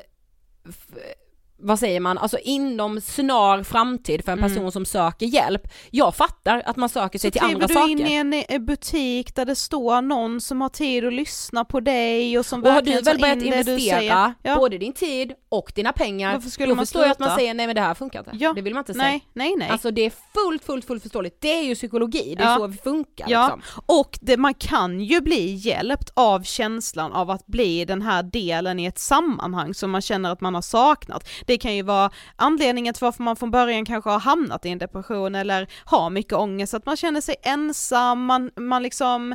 [1.61, 4.51] vad säger man, alltså inom snar framtid för en Mm.
[4.51, 5.63] person som söker hjälp.
[5.91, 7.87] Jag fattar att man söker sig Så till andra saker.
[7.87, 11.65] du in i en eh, butik där det står någon som har tid att lyssna
[11.65, 14.35] på dig och som och har du väl börjat investera.
[14.43, 14.57] Ja.
[14.57, 17.55] både din tid och dina pengar, Varför skulle då man förstår jag att man säger
[17.55, 18.31] nej men det här funkar inte.
[18.35, 18.53] Ja.
[18.53, 19.05] Det vill man inte säga.
[19.05, 19.69] Nej, nej, nej.
[19.71, 21.41] Alltså det är fullt, fullt, fullt förståeligt.
[21.41, 22.57] Det är ju psykologi, det är Ja.
[22.57, 23.83] så vi funkar Ja, liksom.
[23.87, 28.79] och det, man kan ju bli hjälpt av känslan av att bli den här delen
[28.81, 31.29] i ett sammanhang som man känner att man har saknat.
[31.49, 34.79] Det kan ju vara anledningen till varför man från början kanske har hamnat i en
[34.79, 39.35] depression eller har mycket ångest, att man känner sig ensam, man, man liksom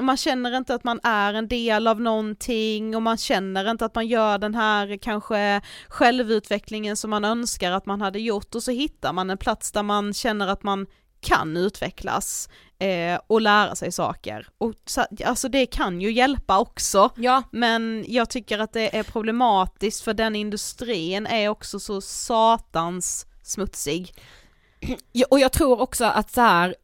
[0.00, 3.94] man känner inte att man är en del av någonting och man känner inte att
[3.94, 8.70] man gör den här kanske självutvecklingen som man önskar att man hade gjort och så
[8.70, 10.86] hittar man en plats där man känner att man
[11.20, 12.48] kan utvecklas
[12.78, 14.48] eh, och lära sig saker.
[14.58, 19.02] Och så, alltså det kan ju hjälpa också, Ja, men jag tycker att det är
[19.02, 24.14] problematiskt för den industrin är också så satans smutsig.
[25.30, 26.74] Och jag tror också att så här,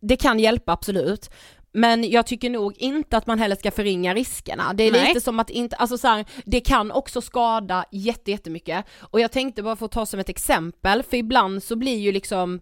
[0.00, 1.30] det kan hjälpa absolut.
[1.72, 4.72] Men jag tycker nog inte att man heller ska förringa riskerna.
[4.72, 5.08] Det är Nej.
[5.08, 8.84] lite som att inte, alltså så här, det kan också skada jätte, jättemycket.
[9.00, 12.60] Och jag tänkte bara få ta som ett exempel, för ibland så blir ju liksom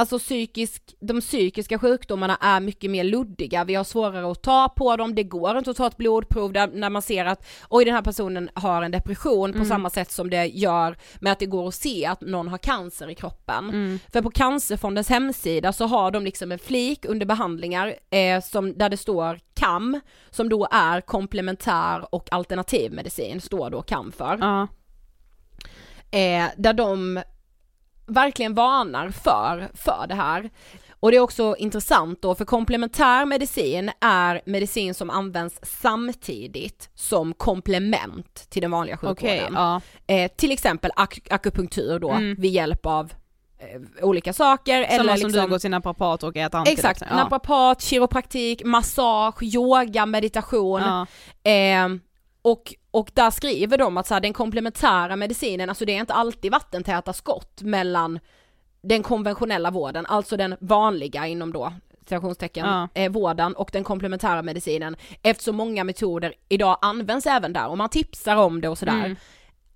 [0.00, 4.96] Alltså psykisk, de psykiska sjukdomarna är mycket mer luddiga, vi har svårare att ta på
[4.96, 7.94] dem, det går inte att ta ett blodprov där, när man ser att oj den
[7.94, 11.68] här personen har en depression på samma sätt som det gör med att det går
[11.68, 13.70] att se att någon har cancer i kroppen.
[14.12, 18.88] För på Cancerfondens hemsida så har de liksom en flik under behandlingar eh, som, där
[18.88, 24.38] det står KAM, som då är komplementär och alternativmedicin, står då KAM för.
[24.40, 24.68] Ja.
[26.18, 27.22] eh, där de
[28.10, 30.50] verkligen varnar för, för det här.
[31.00, 37.34] Och det är också intressant då, för komplementär medicin är medicin som används samtidigt som
[37.34, 39.16] komplement till den vanliga sjukvården.
[39.44, 39.80] Okej, ja.
[40.06, 42.34] Eh, till exempel ak- akupunktur då, Mm.
[42.38, 43.12] vid hjälp av
[43.58, 44.82] eh, olika saker.
[44.84, 47.10] Samma eller som liksom, du går till naprapat och äter Exakt, antidepressiva.
[47.10, 47.16] Ja.
[47.16, 50.80] naprapat, kiropraktik, massage, yoga, meditation.
[50.82, 51.06] Ja.
[51.50, 51.88] Eh,
[52.42, 56.14] och, och där skriver de att så här, den komplementära medicinen, alltså det är inte
[56.14, 58.18] alltid vattentäta skott mellan
[58.82, 61.72] den konventionella vården, alltså den vanliga inom då
[62.10, 62.88] citationstecken, Ja.
[62.94, 67.88] eh, vården och den komplementära medicinen eftersom många metoder idag används även där och man
[67.88, 69.04] tipsar om det och sådär.
[69.04, 69.16] Mm.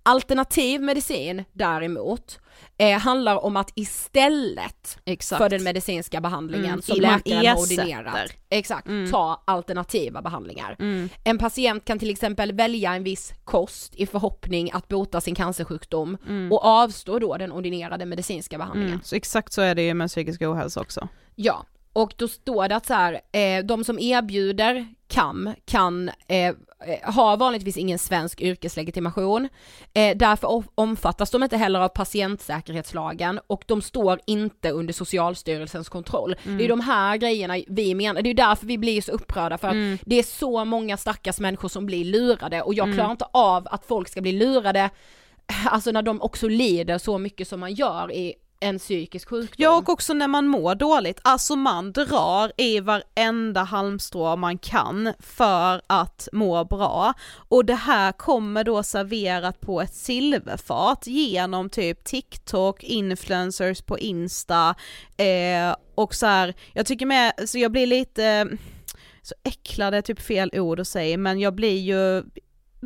[0.07, 2.39] Alternativ medicin däremot
[2.77, 5.37] eh, handlar om att istället Exakt.
[5.41, 8.31] för den medicinska behandlingen Mm, som läkaren har ordinerat.
[8.49, 9.11] Exakt, Mm.
[9.11, 10.75] ta alternativa behandlingar.
[10.79, 11.09] Mm.
[11.23, 16.17] En patient kan till exempel välja en viss kost i förhoppning att bota sin cancersjukdom
[16.51, 18.93] och avstå då den ordinerade medicinska behandlingen.
[18.93, 19.03] Mm.
[19.03, 21.07] Så exakt så är det ju med psykisk ohälsa också.
[21.35, 21.65] Ja,
[21.95, 26.53] och då står det att så här, eh, de som erbjuder KAM kan eh, eh,
[27.03, 29.49] har vanligtvis ingen svensk yrkeslegitimation.
[29.93, 36.35] Eh, därför omfattas de inte heller av patientsäkerhetslagen och de står inte under Socialstyrelsens kontroll.
[36.43, 39.67] Det är de här grejerna vi menar, det är därför vi blir så upprörda för
[39.67, 43.67] att det är så många stackars människor som blir lurade och jag klarar inte av
[43.71, 44.89] att folk ska bli lurade
[45.65, 48.33] Alltså när de också lider så mycket som man gör i
[48.65, 49.55] en psykisk sjukdom.
[49.57, 55.13] Ja och också när man mår dåligt, alltså man drar i varenda halmstrå man kan
[55.19, 57.13] för att må bra.
[57.49, 64.75] Och det här kommer då serverat på ett silverfat genom typ TikTok, influencers på Insta
[65.17, 68.47] eh, och så här, jag tycker med, så jag blir lite,
[69.21, 72.23] så äcklad är typ fel ord att säga men jag blir ju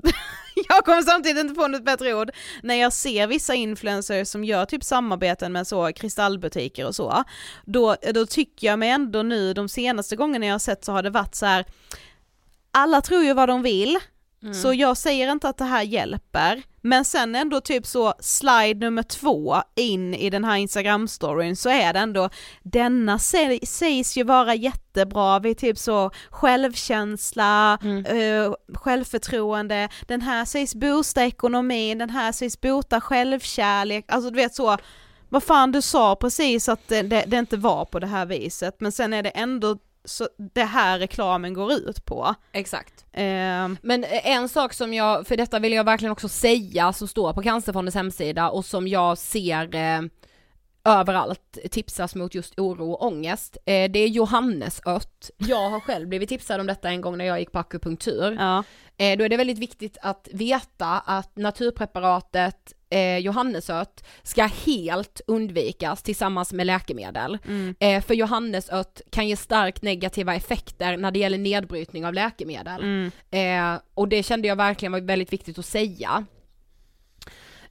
[0.67, 2.31] jag kommer samtidigt inte på något bättre ord,
[2.63, 7.23] när jag ser vissa influencers som gör typ samarbeten med så kristallbutiker och så,
[7.65, 11.03] då, då tycker jag mig ändå nu de senaste gångerna jag har sett så har
[11.03, 11.65] det varit så här.
[12.71, 13.99] alla tror ju vad de vill,
[14.53, 19.03] så jag säger inte att det här hjälper, men sen ändå typ så slide nummer
[19.03, 22.29] två in i den här instagram-storyn så är det ändå,
[22.63, 27.77] denna sä- sägs ju vara jättebra vid typ så självkänsla,
[28.07, 34.55] eh, självförtroende, den här sägs boosta ekonomin, den här sägs bota självkärlek, alltså du vet
[34.55, 34.77] så,
[35.29, 38.75] vad fan du sa precis att det, det, det inte var på det här viset,
[38.79, 42.35] men sen är det ändå så det här reklamen går ut på.
[42.51, 43.05] Exakt.
[43.11, 43.23] Eh,
[43.81, 47.41] Men en sak som jag, för detta vill jag verkligen också säga, som står på
[47.41, 50.01] Cancerfondens hemsida och som jag ser eh,
[50.89, 55.29] överallt tipsas mot just oro och ångest, eh, det är johannesört.
[55.37, 58.37] Jag har själv blivit tipsad om detta en gång när jag gick på akupunktur.
[58.39, 58.63] ja.
[58.97, 66.03] Eh, då är det väldigt viktigt att veta att naturpreparatet eh, johannesört ska helt undvikas
[66.03, 67.37] tillsammans med läkemedel.
[67.79, 73.11] Eh, för johannesört kan ge starkt negativa effekter när det gäller nedbrytning av läkemedel.
[73.31, 76.25] Eh, och det kände jag verkligen var väldigt viktigt att säga.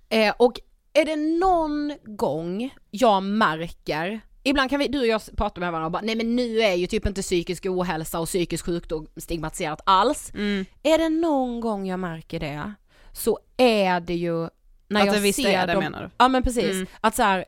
[0.09, 0.61] Eh, och
[1.01, 5.87] är det någon gång jag märker Ibland kan vi, du och jag prata med varandra
[5.87, 9.81] och bara, nej men nu är ju typ inte psykisk ohälsa och psykisk sjukdom stigmatiserat
[9.87, 10.31] alls.
[10.35, 10.65] Mm.
[10.83, 12.73] Är det någon gång jag märker det,
[13.13, 14.49] så är det ju
[14.89, 16.11] när Att jag ser det, dem, menar du?
[16.19, 16.87] Ja men precis, Mm.
[17.01, 17.45] att så här,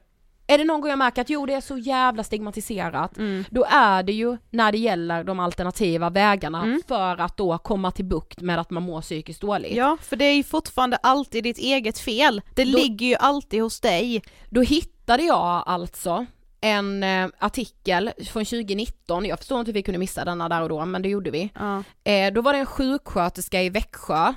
[0.55, 3.45] är det någon gång jag märker att jo det är så jävla stigmatiserat, Mm.
[3.51, 6.83] då är det ju när det gäller de alternativa vägarna Mm.
[6.89, 9.77] för att då komma till bukt med att man mår psykiskt dåligt.
[9.77, 12.43] Ja, för det är ju fortfarande alltid ditt eget fel.
[12.55, 14.23] Det Då- ligger ju alltid hos dig.
[14.51, 16.27] Då hittade jag alltså
[16.61, 20.69] en eh, artikel från 2019, jag förstår inte hur vi kunde missa denna där och
[20.69, 21.51] då, men det gjorde vi.
[21.55, 21.83] Ja.
[22.13, 24.35] Eh, då var det en sjuksköterska i Växjö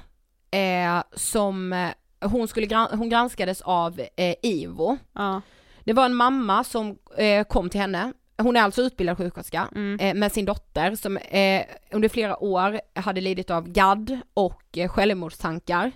[0.51, 1.89] eh, som, eh,
[2.30, 4.97] hon, skulle hon granskades av eh, IVO.
[5.14, 5.41] Ja.
[5.84, 9.99] Det var en mamma som eh, kom till henne, hon är alltså utbildad sjuksköterska, Mm.
[9.99, 14.88] eh, med sin dotter som eh, under flera år hade lidit av GAD och eh,
[14.89, 15.91] självmordstankar.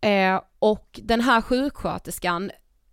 [0.00, 2.50] Eh, och den här sjuksköterskan,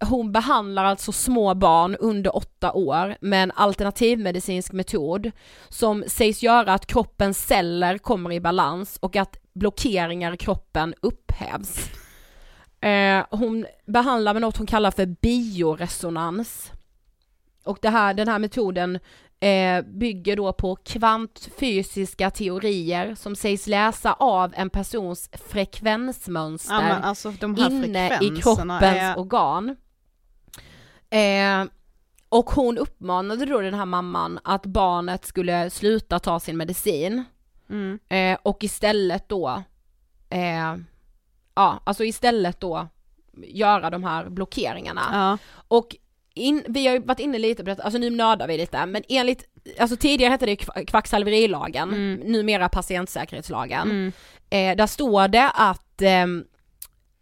[0.09, 5.31] hon behandlar alltså små barn under åtta år med en alternativmedicinsk metod
[5.69, 11.89] som sägs göra att kroppens celler kommer i balans och att blockeringar i kroppen upphävs.
[12.83, 16.71] Eh, hon behandlar med något hon kallar för bioresonans.
[17.63, 18.99] Och det här, den här metoden
[19.39, 27.33] eh, bygger då på kvantfysiska teorier som sägs läsa av en persons frekvensmönster Ja, alltså
[27.57, 29.19] inne i kroppens är...
[29.19, 29.75] organ.
[31.09, 31.65] Eh,
[32.29, 37.23] och hon uppmanade då den här mamman att barnet skulle sluta ta sin medicin
[37.69, 37.99] Mm.
[38.09, 39.63] eh, och istället då,
[40.29, 40.75] eh,
[41.55, 42.87] ja alltså istället då
[43.47, 45.01] göra de här blockeringarna.
[45.11, 45.37] Ja.
[45.67, 45.95] Och
[46.35, 49.03] in, vi har ju varit inne lite på det, alltså nu nördar vi lite, men
[49.09, 49.43] enligt,
[49.79, 52.19] alltså tidigare hette det kva- kvacksalverilagen, Mm.
[52.31, 53.81] numera patientsäkerhetslagen.
[53.91, 54.11] Mm.
[54.49, 56.43] Eh, där står det att ehm,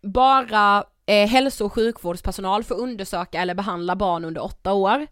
[0.01, 5.07] bara eh, hälso och sjukvårdspersonal får undersöka eller behandla barn under åtta år.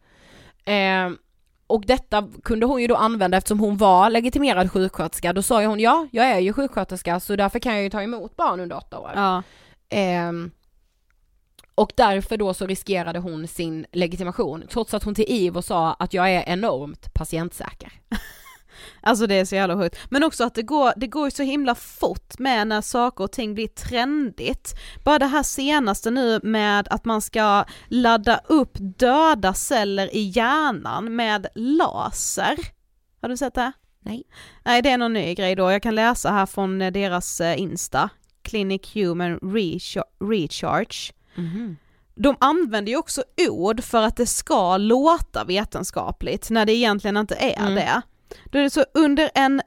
[1.69, 5.33] Eh, och detta kunde hon ju då använda eftersom hon var legitimerad sjuksköterska.
[5.33, 8.01] Då sa ju hon ja, jag är ju sjuksköterska så därför kan jag ju ta
[8.01, 9.11] emot barn under åtta år.
[9.15, 9.43] Ja.
[9.89, 10.51] Ehm,
[11.75, 16.13] och därför då så riskerade hon sin legitimation trots att hon till IVO sa att
[16.13, 17.91] jag är enormt patientsäker.
[19.01, 19.97] Alltså det är så jävla sjukt.
[20.09, 23.53] Men också att det går, det går så himla fort med när saker och ting
[23.53, 24.73] blir trendigt.
[25.03, 31.15] Bara det här senaste nu med att man ska ladda upp döda celler i hjärnan
[31.15, 32.55] med laser.
[33.21, 33.71] Har du sett det?
[34.01, 34.23] Nej.
[34.65, 37.61] Nej det är någon ny grej då, jag kan läsa här från eh, deras eh,
[37.61, 38.09] Insta,
[38.41, 41.13] Clinic Human Recha- Recharge.
[42.15, 47.35] De använder ju också ord för att det ska låta vetenskapligt när det egentligen inte
[47.35, 47.75] är Mm.
[47.75, 48.01] det.
[48.45, 49.61] Då är det så under en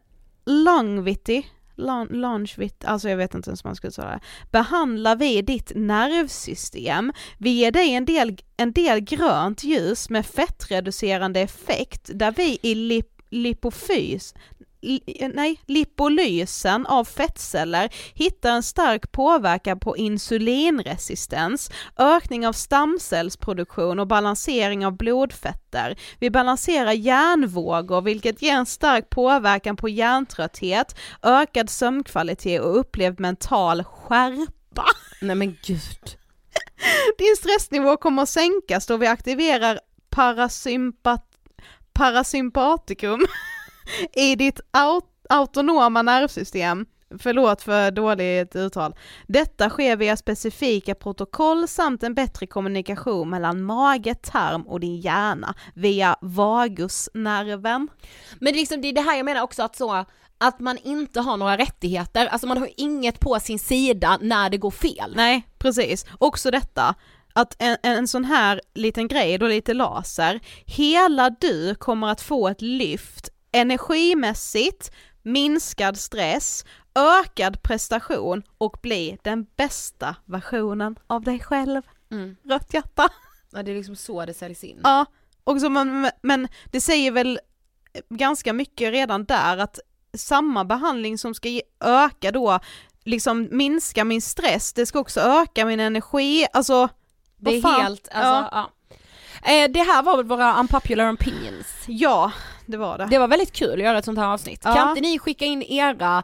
[0.46, 1.42] longvitty,
[1.76, 2.48] long,
[2.84, 7.50] alltså jag vet inte ens hur man ska säga det, behandlar vi ditt nervsystem, vi
[7.50, 13.22] ger dig en del, en del grönt ljus med fettreducerande effekt där vi i lip,
[13.30, 14.34] lipofys,
[15.34, 24.86] nej, lipolysen av fettceller hittar en stark påverkan på insulinresistens, ökning av stamcellsproduktion och balansering
[24.86, 25.98] av blodfetter.
[26.18, 33.84] Vi balanserar hjärnvågor vilket ger en stark påverkan på hjärntrötthet, ökad sömnkvalitet och upplevd mental
[33.84, 34.84] skärpa.
[35.20, 36.16] Nej men gud.
[37.18, 39.80] Din stressnivå kommer att sänkas då vi aktiverar
[40.10, 41.28] parasympat
[41.92, 43.26] parasympatikum
[44.12, 46.86] i ditt au autonoma nervsystem.
[47.18, 48.94] Förlåt för dåligt uttal.
[49.26, 55.54] Detta sker via specifika protokoll samt en bättre kommunikation mellan mage, tarm och din hjärna
[55.74, 57.88] via vagusnerven.
[58.40, 60.04] Men liksom det är det här jag menar också att så
[60.38, 64.56] att man inte har några rättigheter, alltså man har inget på sin sida när det
[64.56, 65.12] går fel.
[65.14, 66.06] Nej, precis.
[66.18, 66.94] Också detta,
[67.32, 72.48] att en, en sån här liten grej, då lite laser, hela du kommer att få
[72.48, 74.92] ett lyft energimässigt,
[75.22, 81.82] minskad stress, ökad prestation och bli den bästa versionen av dig själv.
[82.10, 82.36] Mm.
[82.44, 83.08] Rött hjärta.
[83.52, 84.80] Ja, det är liksom så det säljs in.
[84.82, 85.06] Ja,
[85.44, 87.40] och så man, men det säger väl
[88.08, 89.80] ganska mycket redan där att
[90.16, 92.58] samma behandling som ska öka då,
[93.04, 96.88] liksom minska min stress, det ska också öka min energi, alltså
[97.36, 98.70] det är helt, alltså, ja.
[99.44, 101.66] Eh, det här var väl våra unpopular opinions.
[101.86, 102.32] Ja,
[102.72, 103.06] det var det.
[103.10, 104.60] Det var väldigt kul att göra ett sånt här avsnitt.
[104.64, 104.74] Ja.
[104.74, 106.22] Kan inte ni skicka in era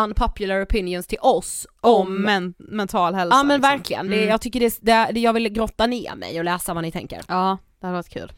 [0.00, 3.36] unpopular opinions till oss om om men, mental hälsa.
[3.36, 3.70] Ja men liksom.
[3.70, 4.28] verkligen, det, Mm.
[4.28, 7.22] jag tycker det, det, det, jag vill grotta ner mig och läsa vad ni tänker.
[7.28, 8.32] Ja, det hade varit kul.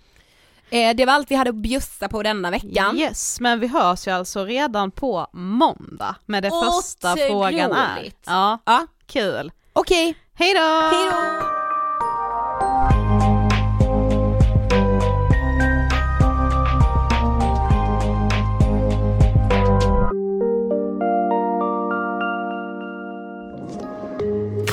[0.71, 2.97] Eh, det var allt vi hade att bjussa på denna veckan.
[2.99, 7.29] Yes, men vi hörs ju alltså redan på måndag med det första Otroligt.
[7.31, 8.13] frågan är.
[8.27, 9.53] Ja, Ja, kul.
[9.73, 10.15] okej.
[10.35, 10.61] Hej då!
[10.61, 11.58] Hej